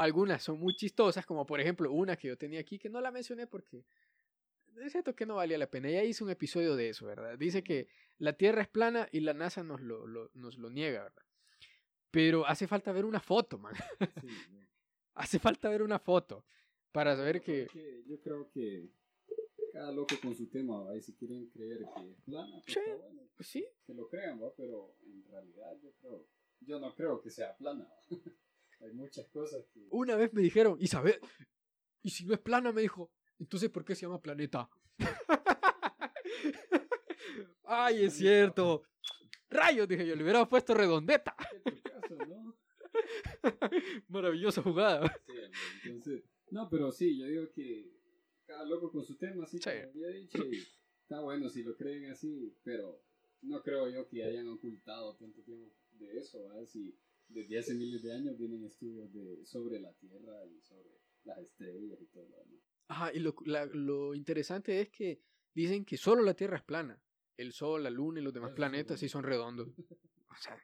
Algunas 0.00 0.42
son 0.42 0.58
muy 0.58 0.74
chistosas, 0.74 1.26
como 1.26 1.44
por 1.46 1.60
ejemplo 1.60 1.92
una 1.92 2.16
que 2.16 2.28
yo 2.28 2.36
tenía 2.38 2.60
aquí, 2.60 2.78
que 2.78 2.88
no 2.88 3.00
la 3.00 3.10
mencioné 3.10 3.46
porque 3.46 3.84
es 4.76 4.92
cierto 4.92 5.14
que 5.14 5.26
no 5.26 5.34
valía 5.36 5.58
la 5.58 5.70
pena. 5.70 5.90
Ya 5.90 6.02
hice 6.02 6.24
un 6.24 6.30
episodio 6.30 6.74
de 6.76 6.88
eso, 6.88 7.04
¿verdad? 7.06 7.36
Dice 7.36 7.62
que 7.62 7.88
la 8.18 8.32
Tierra 8.32 8.62
es 8.62 8.68
plana 8.68 9.08
y 9.12 9.20
la 9.20 9.34
NASA 9.34 9.62
nos 9.62 9.80
lo, 9.80 10.06
lo- 10.06 10.30
nos 10.34 10.56
lo 10.58 10.70
niega, 10.70 11.02
¿verdad? 11.02 11.22
Pero 12.10 12.46
hace 12.46 12.66
falta 12.66 12.92
ver 12.92 13.04
una 13.04 13.20
foto, 13.20 13.58
man. 13.58 13.74
Sí. 14.20 14.28
Hace 15.14 15.38
falta 15.38 15.68
ver 15.68 15.82
una 15.82 15.98
foto 15.98 16.44
para 16.92 17.14
saber 17.14 17.42
que... 17.42 17.64
Porque 17.66 18.02
Yo 18.06 18.20
creo 18.22 18.50
que 18.50 18.88
cada 19.72 19.92
loco 19.92 20.14
con 20.22 20.34
su 20.34 20.46
tema, 20.48 20.82
¿va? 20.82 20.96
Y 20.96 21.02
si 21.02 21.14
quieren 21.14 21.46
creer 21.50 21.78
que 21.94 22.10
es 22.10 22.16
plana, 22.24 22.62
pues 22.64 22.72
Sí. 22.74 22.80
está 22.80 22.94
bueno. 22.96 23.22
Pues 23.36 23.48
sí, 23.48 23.66
Que 23.86 23.92
lo 23.94 24.08
crean, 24.08 24.40
¿va? 24.42 24.54
Pero 24.56 24.96
en 25.04 25.24
realidad 25.30 25.76
yo 25.82 25.92
creo... 26.00 26.26
Yo 26.60 26.78
no 26.80 26.94
creo 26.94 27.20
que 27.20 27.30
sea 27.30 27.54
plana, 27.56 27.84
¿va? 27.84 28.00
Hay 28.80 28.92
muchas 28.92 29.28
cosas 29.28 29.64
que... 29.72 29.86
Una 29.90 30.16
vez 30.16 30.32
me 30.32 30.42
dijeron, 30.42 30.76
Isabel, 30.80 31.18
y 32.02 32.10
si 32.10 32.24
no 32.24 32.34
es 32.34 32.40
plana, 32.40 32.72
me 32.72 32.80
dijo, 32.82 33.10
entonces 33.38 33.70
¿por 33.70 33.84
qué 33.84 33.94
se 33.94 34.02
llama 34.02 34.20
planeta? 34.20 34.68
Ay, 37.64 38.04
es 38.04 38.14
cierto. 38.16 38.82
Rayos, 39.48 39.88
dije 39.88 40.06
yo, 40.06 40.14
le 40.16 40.22
hubiera 40.22 40.48
puesto 40.48 40.74
redondeta. 40.74 41.34
¿Qué 41.64 41.72
tu 41.72 41.82
caso, 41.82 42.16
no? 42.26 42.56
Maravillosa 44.08 44.62
jugada. 44.62 45.08
Sí, 45.26 45.32
entonces... 45.88 46.24
No, 46.50 46.68
pero 46.68 46.90
sí, 46.90 47.16
yo 47.18 47.26
digo 47.26 47.50
que 47.52 47.92
cada 48.46 48.64
loco 48.64 48.90
con 48.90 49.04
su 49.04 49.16
tema, 49.16 49.44
así 49.44 49.58
Sí. 49.58 49.64
como 49.70 50.04
había 50.04 50.08
dicho, 50.08 50.44
y 50.44 50.58
está 51.02 51.20
bueno 51.20 51.48
si 51.48 51.62
lo 51.62 51.76
creen 51.76 52.10
así, 52.10 52.56
pero 52.64 53.04
no 53.42 53.62
creo 53.62 53.88
yo 53.88 54.08
que 54.08 54.24
hayan 54.24 54.48
ocultado 54.48 55.14
tanto 55.16 55.42
tiempo 55.42 55.72
de 55.92 56.18
eso, 56.18 56.42
¿verdad? 56.42 56.66
Si 56.66 56.98
desde 57.32 57.58
hace 57.58 57.74
miles 57.74 58.02
de 58.02 58.12
años 58.14 58.36
vienen 58.38 58.64
estudios 58.64 59.12
de, 59.12 59.44
sobre 59.46 59.80
la 59.80 59.92
Tierra 59.94 60.44
y 60.46 60.60
sobre 60.60 60.90
las 61.24 61.38
estrellas 61.38 61.98
y 62.00 62.06
todo 62.06 62.28
lo 62.28 62.36
demás. 62.36 62.60
Ajá, 62.88 63.12
y 63.12 63.20
lo, 63.20 63.34
la- 63.44 63.66
lo 63.66 64.14
interesante 64.14 64.80
es 64.80 64.88
que 64.90 65.20
dicen 65.54 65.84
que 65.84 65.96
solo 65.96 66.22
la 66.22 66.34
Tierra 66.34 66.56
es 66.56 66.64
plana. 66.64 67.00
El 67.36 67.52
Sol, 67.52 67.82
la 67.82 67.90
Luna 67.90 68.20
y 68.20 68.22
los 68.22 68.34
demás 68.34 68.50
Eso 68.50 68.56
planetas 68.56 69.00
sí 69.00 69.08
son 69.08 69.22
redondos. 69.24 69.68
O 70.32 70.36
sea, 70.36 70.56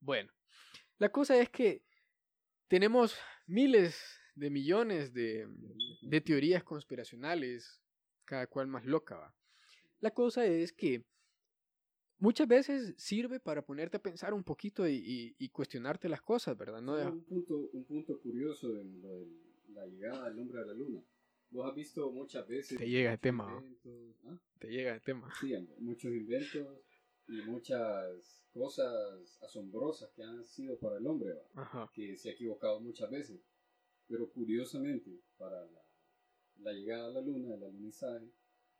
bueno. 0.00 0.32
La 0.98 1.10
cosa 1.10 1.40
es 1.40 1.50
que 1.50 1.82
tenemos 2.68 3.16
miles 3.46 4.00
de 4.36 4.48
millones 4.50 5.12
de, 5.12 5.48
de 6.02 6.20
teorías 6.20 6.62
conspiracionales, 6.62 7.82
cada 8.24 8.46
cual 8.46 8.68
más 8.68 8.84
loca 8.86 9.16
va. 9.16 9.34
La 10.00 10.12
cosa 10.12 10.46
es 10.46 10.72
que 10.72 11.04
muchas 12.20 12.46
veces 12.46 12.94
sirve 12.96 13.40
para 13.40 13.62
ponerte 13.64 13.96
a 13.96 14.02
pensar 14.02 14.32
un 14.32 14.44
poquito 14.44 14.86
y, 14.86 14.94
y- 14.94 15.34
y 15.38 15.48
cuestionarte 15.48 16.08
las 16.08 16.22
cosas, 16.22 16.56
¿verdad? 16.56 16.80
No 16.80 16.94
un, 17.12 17.24
punto, 17.24 17.68
un 17.72 17.84
punto 17.84 18.20
curioso 18.20 18.72
de, 18.74 18.84
lo 18.84 19.20
de 19.20 19.26
la 19.74 19.86
llegada 19.86 20.28
del 20.30 20.38
hombre 20.38 20.60
a 20.62 20.66
la 20.66 20.74
luna. 20.74 21.02
Vos 21.50 21.68
has 21.68 21.74
visto 21.74 22.12
muchas 22.12 22.46
veces... 22.46 22.78
Te 22.78 22.88
llega 22.88 23.12
el 23.12 23.18
tema, 23.18 23.58
¿ah? 24.26 24.38
te 24.60 24.68
llega 24.68 24.94
el 24.94 25.00
tema. 25.02 25.28
Sí, 25.40 25.52
muchos 25.78 26.12
inventos 26.12 26.78
y 27.26 27.42
muchas 27.42 28.44
cosas 28.52 29.38
asombrosas 29.42 30.10
que 30.14 30.22
han 30.22 30.44
sido 30.44 30.78
para 30.78 30.98
el 30.98 31.06
hombre, 31.06 31.34
que 31.92 32.16
se 32.16 32.30
ha 32.30 32.32
equivocado 32.32 32.80
muchas 32.80 33.10
veces. 33.10 33.40
Pero 34.06 34.30
curiosamente, 34.30 35.10
para 35.38 35.64
la, 35.66 35.82
la 36.58 36.72
llegada 36.72 37.06
a 37.08 37.10
la 37.12 37.20
luna, 37.20 37.54
el 37.54 37.62
alunizaje, 37.64 38.26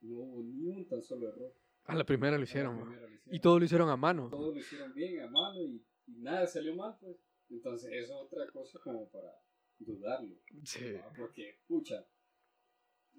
no 0.02 0.16
hubo 0.16 0.42
ni 0.42 0.66
un 0.68 0.86
tan 0.88 1.02
solo 1.02 1.28
error. 1.28 1.52
A 1.84 1.94
la 1.94 2.04
primera 2.04 2.36
lo 2.36 2.44
hicieron. 2.44 2.76
ma. 2.76 2.84
primera 2.84 3.08
lo 3.08 3.34
Y 3.34 3.40
todo 3.40 3.58
lo 3.58 3.64
hicieron 3.64 3.88
a 3.88 3.96
mano. 3.96 4.28
Todo 4.28 4.52
lo 4.52 4.58
hicieron 4.58 4.92
bien, 4.94 5.20
a 5.22 5.30
mano, 5.30 5.62
y, 5.62 5.84
y 6.06 6.18
nada 6.18 6.46
salió 6.46 6.74
mal, 6.74 6.96
pues. 7.00 7.16
Entonces, 7.48 7.90
eso 7.92 8.14
es 8.14 8.26
otra 8.26 8.50
cosa 8.52 8.78
como 8.78 9.08
para 9.10 9.32
dudarlo. 9.78 10.36
Sí. 10.64 10.92
¿va? 10.92 11.12
Porque, 11.16 11.58
pucha, 11.66 12.06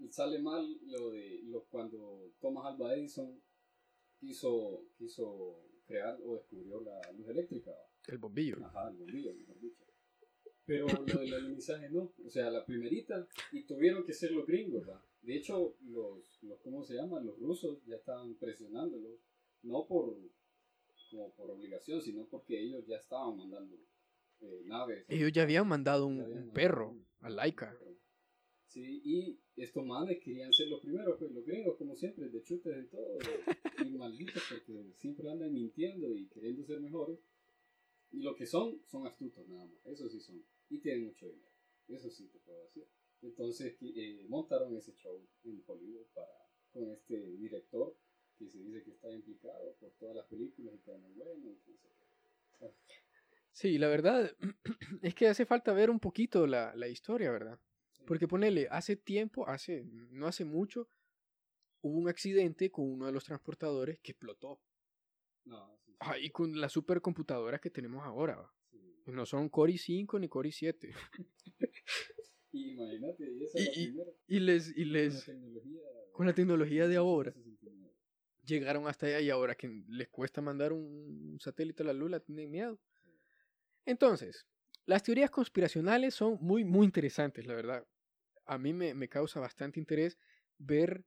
sale 0.09 0.39
mal 0.39 0.65
lo 0.85 1.11
de 1.11 1.41
lo, 1.43 1.65
cuando 1.65 2.31
Thomas 2.39 2.65
Alva 2.65 2.95
Edison 2.95 3.41
quiso, 4.19 4.85
quiso 4.97 5.65
crear 5.85 6.17
o 6.23 6.35
descubrió 6.35 6.81
la 6.81 7.11
luz 7.13 7.27
eléctrica. 7.27 7.71
El 8.07 8.17
bombillo. 8.17 8.57
Ajá, 8.65 8.89
el 8.89 8.97
bombillo, 8.97 9.33
mejor 9.33 9.59
dicho. 9.59 9.85
Pero 10.65 10.87
lo 10.87 11.19
del 11.19 11.33
alunizaje 11.33 11.89
no. 11.89 12.13
O 12.25 12.29
sea, 12.29 12.49
la 12.49 12.65
primerita, 12.65 13.27
y 13.51 13.65
tuvieron 13.65 14.05
que 14.05 14.13
ser 14.13 14.31
los 14.31 14.45
gringos, 14.45 14.87
¿va? 14.87 15.03
De 15.21 15.35
hecho, 15.35 15.75
los, 15.81 16.41
los, 16.43 16.59
¿cómo 16.61 16.83
se 16.83 16.95
llama? 16.95 17.19
Los 17.19 17.37
rusos 17.37 17.83
ya 17.85 17.95
estaban 17.95 18.35
presionándolos, 18.35 19.19
no 19.61 19.85
por, 19.87 20.17
como 21.11 21.33
por 21.35 21.51
obligación, 21.51 22.01
sino 22.01 22.25
porque 22.27 22.59
ellos 22.59 22.85
ya 22.87 22.97
estaban 22.97 23.37
mandando 23.37 23.77
eh, 24.39 24.63
naves. 24.65 25.05
Ellos 25.07 25.31
ya 25.31 25.43
habían 25.43 25.67
mandado 25.67 26.07
un, 26.07 26.21
habían 26.21 26.47
mandado 26.47 26.53
perro 26.53 26.97
a 27.19 27.29
Laika. 27.29 27.77
Sí, 28.65 29.01
y 29.03 29.39
estos 29.57 29.85
manes 29.85 30.19
querían 30.23 30.53
ser 30.53 30.69
los 30.69 30.79
primeros, 30.79 31.17
pues 31.19 31.29
los 31.31 31.45
gringos, 31.45 31.75
como 31.77 31.95
siempre, 31.95 32.29
de 32.29 32.41
chutes 32.41 32.73
en 32.73 32.89
todo, 32.89 33.17
y 33.85 33.91
malditos 33.91 34.41
porque 34.49 34.93
siempre 34.95 35.29
andan 35.29 35.53
mintiendo 35.53 36.15
y 36.15 36.29
queriendo 36.29 36.63
ser 36.63 36.79
mejores. 36.79 37.19
Y 38.11 38.21
lo 38.21 38.33
que 38.33 38.45
son, 38.45 38.81
son 38.87 39.05
astutos 39.05 39.47
nada 39.47 39.65
más, 39.65 39.85
eso 39.85 40.09
sí 40.09 40.19
son, 40.19 40.41
y 40.69 40.79
tienen 40.79 41.05
mucho 41.05 41.27
dinero, 41.27 41.51
eso 41.89 42.09
sí 42.09 42.27
te 42.29 42.39
puedo 42.39 42.63
decir. 42.63 42.87
Entonces 43.21 43.77
eh, 43.81 44.25
montaron 44.27 44.75
ese 44.75 44.93
show 44.93 45.27
en 45.43 45.63
Hollywood 45.65 46.07
para, 46.13 46.27
con 46.71 46.91
este 46.91 47.19
director 47.37 47.95
que 48.37 48.49
se 48.49 48.57
dice 48.59 48.83
que 48.83 48.91
está 48.91 49.11
implicado 49.11 49.75
por 49.79 49.91
todas 49.99 50.15
las 50.15 50.25
películas 50.25 50.73
y 50.75 50.79
que 50.79 50.91
bueno, 50.91 51.07
qué. 51.65 52.71
Sí, 53.51 53.77
la 53.77 53.87
verdad 53.87 54.35
es 55.01 55.13
que 55.13 55.27
hace 55.27 55.45
falta 55.45 55.73
ver 55.73 55.89
un 55.89 55.99
poquito 55.99 56.47
la, 56.47 56.73
la 56.75 56.87
historia, 56.87 57.31
¿verdad? 57.31 57.59
Sí. 57.91 58.03
Porque 58.07 58.27
ponele, 58.27 58.67
hace 58.71 58.95
tiempo, 58.95 59.47
hace, 59.47 59.83
no 59.83 60.25
hace 60.27 60.45
mucho, 60.45 60.87
hubo 61.81 61.97
un 61.97 62.07
accidente 62.07 62.71
con 62.71 62.89
uno 62.89 63.05
de 63.05 63.11
los 63.11 63.25
transportadores 63.25 63.99
que 63.99 64.11
explotó. 64.13 64.59
No, 65.45 65.77
sí, 65.85 65.91
sí, 65.91 65.97
Ah, 65.99 66.17
y 66.17 66.29
con 66.29 66.59
las 66.59 66.71
supercomputadoras 66.71 67.61
que 67.61 67.69
tenemos 67.69 68.03
ahora. 68.05 68.51
No 69.05 69.25
son 69.25 69.49
Core 69.49 69.73
i5 69.73 70.19
ni 70.19 70.29
Core 70.29 70.49
i7. 70.49 70.93
Y 72.53 72.71
imagínate, 72.71 73.23
y 73.31 73.43
esa 73.43 73.59
Y- 73.59 73.61
es 73.61 73.67
la 73.67 73.81
y- 73.81 73.85
primera. 73.87 74.11
Y 74.27 74.39
les, 74.39 74.69
y 74.69 74.73
con 74.73 74.93
la 74.93 74.99
les, 74.99 75.25
tecnología, 75.25 75.81
con 76.11 76.25
la 76.27 76.33
tecnología 76.33 76.87
de 76.87 76.95
ahora, 76.97 77.31
1969. 77.31 77.95
llegaron 78.43 78.87
hasta 78.87 79.05
allá 79.07 79.21
y 79.21 79.29
ahora 79.29 79.55
que 79.55 79.83
les 79.87 80.09
cuesta 80.09 80.41
mandar 80.41 80.73
un 80.73 81.37
satélite 81.39 81.83
a 81.83 81.87
la 81.87 81.93
luna, 81.93 82.19
tienen 82.19 82.49
miedo. 82.51 82.79
Entonces, 83.85 84.45
las 84.85 85.03
teorías 85.03 85.29
conspiracionales 85.31 86.13
son 86.13 86.37
muy, 86.41 86.63
muy 86.63 86.85
interesantes, 86.85 87.45
la 87.45 87.55
verdad. 87.55 87.87
A 88.45 88.57
mí 88.57 88.73
me, 88.73 88.93
me 88.93 89.07
causa 89.07 89.39
bastante 89.39 89.79
interés 89.79 90.17
ver 90.57 91.03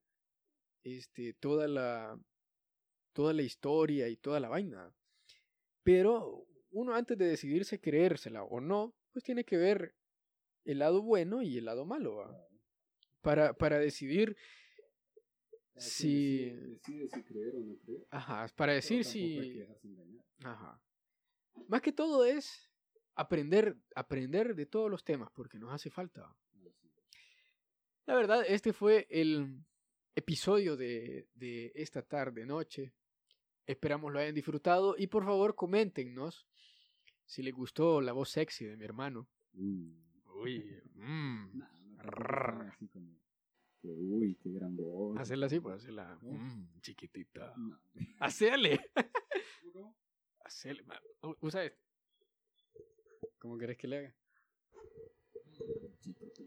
este, 0.82 1.34
toda, 1.34 1.68
la, 1.68 2.18
toda 3.12 3.32
la 3.32 3.42
historia 3.42 4.08
y 4.08 4.16
toda 4.16 4.40
la 4.40 4.48
vaina. 4.48 4.94
Pero 5.82 6.46
uno 6.70 6.94
antes 6.94 7.16
de 7.18 7.26
decidirse 7.26 7.80
creérsela 7.80 8.42
o 8.44 8.60
no, 8.60 8.94
pues 9.12 9.24
tiene 9.24 9.44
que 9.44 9.56
ver 9.56 9.94
el 10.64 10.78
lado 10.78 11.02
bueno 11.02 11.42
y 11.42 11.58
el 11.58 11.66
lado 11.66 11.84
malo. 11.84 12.24
Para, 13.20 13.54
para 13.54 13.78
decidir 13.78 14.36
si... 15.76 16.50
Decide, 16.50 17.08
si 17.08 17.22
creer 17.22 17.54
o 17.56 17.60
no 17.60 17.76
creer. 17.78 18.06
Ajá, 18.10 18.46
para 18.56 18.72
decir 18.72 19.04
si... 19.04 19.62
Ajá. 20.42 20.80
Más 21.68 21.80
que 21.80 21.92
todo 21.92 22.24
es 22.24 22.70
aprender, 23.14 23.76
aprender 23.94 24.54
de 24.54 24.66
todos 24.66 24.90
los 24.90 25.04
temas, 25.04 25.30
porque 25.32 25.58
nos 25.58 25.72
hace 25.72 25.90
falta. 25.90 26.34
La 28.06 28.14
verdad, 28.14 28.44
este 28.46 28.72
fue 28.72 29.06
el 29.08 29.64
episodio 30.14 30.76
de, 30.76 31.28
de 31.34 31.72
esta 31.74 32.02
tarde, 32.02 32.44
noche. 32.44 32.92
Esperamos 33.66 34.12
lo 34.12 34.18
hayan 34.18 34.34
disfrutado 34.34 34.94
y 34.98 35.06
por 35.06 35.24
favor 35.24 35.54
coméntenos 35.54 36.46
si 37.24 37.42
les 37.42 37.54
gustó 37.54 38.02
la 38.02 38.12
voz 38.12 38.28
sexy 38.30 38.66
de 38.66 38.76
mi 38.76 38.84
hermano. 38.84 39.26
Mm. 39.52 40.03
Uy, 40.44 40.82
mm. 40.94 41.58
Nah, 41.58 41.68
no 41.96 42.62
así 42.70 42.88
como 42.88 43.18
que, 43.80 43.88
uy, 43.88 44.36
qué 44.36 44.50
gran 44.50 44.76
voz. 44.76 45.18
Hacerla 45.18 45.46
así, 45.46 45.60
pues 45.60 45.76
hacerla 45.76 46.18
¿Cómo? 46.20 46.32
mm, 46.38 46.80
chiquitita. 46.80 47.54
No. 47.56 47.80
Hacele. 48.20 48.80
¿Cómo? 49.72 49.96
Hacele. 50.44 50.84
Usa 51.40 51.64
este. 51.64 51.82
¿Cómo 53.38 53.58
querés 53.58 53.76
que 53.76 53.88
le 53.88 53.98
haga? 53.98 54.14
Chiquitito. 56.00 56.42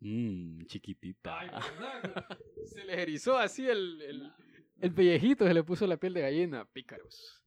Mmm, 0.00 0.64
chiquitita. 0.66 1.40
Ay, 1.40 1.48
¿verdad? 1.48 2.26
se 2.66 2.84
le 2.84 3.02
erizó 3.02 3.36
así 3.38 3.66
el, 3.66 4.02
el, 4.02 4.32
el 4.80 4.92
pellejito, 4.94 5.46
se 5.46 5.54
le 5.54 5.64
puso 5.64 5.86
la 5.86 5.96
piel 5.96 6.14
de 6.14 6.20
gallina. 6.20 6.64
Pícaros. 6.66 7.42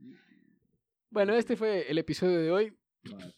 Bueno, 1.11 1.33
este 1.35 1.55
fue 1.55 1.89
el 1.89 1.97
episodio 1.99 2.39
de 2.39 2.51
hoy. 2.51 2.73
Vale. 3.03 3.33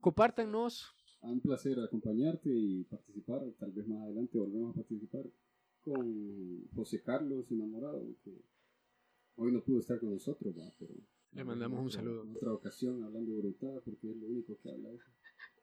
Compártanos. 0.00 0.94
Un 1.22 1.40
placer 1.40 1.78
acompañarte 1.80 2.50
y 2.50 2.84
participar. 2.84 3.42
Tal 3.58 3.72
vez 3.72 3.86
más 3.86 4.02
adelante 4.02 4.38
volvemos 4.38 4.72
a 4.72 4.80
participar 4.80 5.24
con 5.80 6.68
José 6.74 7.02
Carlos, 7.02 7.50
enamorado, 7.50 8.04
que 8.24 8.32
hoy 9.36 9.52
no 9.52 9.62
pudo 9.62 9.80
estar 9.80 9.98
con 10.00 10.10
nosotros, 10.12 10.54
¿va? 10.56 10.70
pero 10.78 10.94
Le 11.32 11.44
mandamos 11.44 11.80
un 11.80 11.90
saludo. 11.90 12.22
En 12.24 12.36
otra 12.36 12.52
ocasión 12.52 13.02
hablando 13.04 13.36
brutada, 13.36 13.80
porque 13.80 14.10
es 14.10 14.16
lo 14.16 14.26
único 14.26 14.58
que 14.58 14.70
habla. 14.70 14.90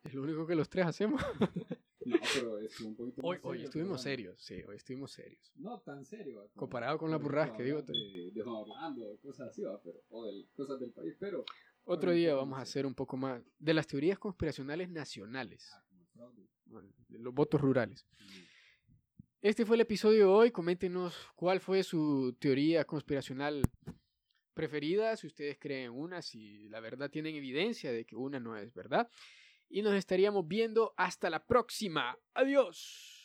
Es 0.03 0.13
lo 0.13 0.23
único 0.23 0.47
que 0.47 0.55
los 0.55 0.69
tres 0.69 0.85
hacemos. 0.85 1.21
No, 2.05 2.15
pero 2.33 2.57
es 2.59 2.79
un 2.79 2.95
poquito 2.95 3.21
Hoy, 3.23 3.35
más 3.37 3.43
hoy 3.45 3.57
serio 3.57 3.59
el 3.59 3.65
estuvimos 3.65 4.01
programa. 4.01 4.03
serios, 4.03 4.41
sí, 4.41 4.53
hoy 4.67 4.75
estuvimos 4.77 5.11
serios. 5.11 5.51
No 5.57 5.79
tan 5.81 6.05
serio. 6.05 6.37
¿va? 6.39 6.43
Como- 6.47 6.59
Comparado 6.61 6.97
con 6.97 7.11
la 7.11 7.17
burrasca 7.17 7.57
que 7.57 7.63
digo. 7.65 7.81
De, 7.83 8.31
de 8.33 8.41
Juan 8.41 8.55
Orlando, 8.55 9.19
cosas 9.21 9.49
así, 9.49 9.61
¿va? 9.63 9.79
pero, 9.83 9.99
o 10.09 10.25
de 10.25 10.47
cosas 10.55 10.79
del 10.79 10.91
país, 10.93 11.13
pero. 11.19 11.43
Otro 11.91 12.11
día 12.11 12.35
vamos 12.35 12.59
a 12.59 12.61
hacer 12.61 12.85
un 12.85 12.93
poco 12.93 13.17
más 13.17 13.41
de 13.57 13.73
las 13.73 13.87
teorías 13.87 14.19
conspiracionales 14.19 14.89
nacionales, 14.89 15.71
Ah, 15.73 15.83
bueno, 16.65 16.93
de 17.07 17.17
los 17.17 17.33
votos 17.33 17.59
rurales. 17.59 18.05
Este 19.41 19.65
fue 19.65 19.75
el 19.75 19.81
episodio 19.81 20.19
de 20.19 20.25
hoy. 20.25 20.51
Coméntenos 20.51 21.15
cuál 21.35 21.59
fue 21.59 21.81
su 21.81 22.37
teoría 22.39 22.85
conspiracional 22.85 23.63
preferida, 24.53 25.17
si 25.17 25.25
ustedes 25.25 25.57
creen 25.57 25.91
una, 25.91 26.21
si 26.21 26.69
la 26.69 26.79
verdad 26.79 27.09
tienen 27.09 27.35
evidencia 27.35 27.91
de 27.91 28.05
que 28.05 28.15
una 28.15 28.39
no 28.39 28.55
es 28.55 28.71
verdad. 28.71 29.09
Y 29.67 29.81
nos 29.81 29.95
estaríamos 29.95 30.47
viendo 30.47 30.93
hasta 30.95 31.31
la 31.31 31.43
próxima. 31.43 32.15
Adiós. 32.35 33.18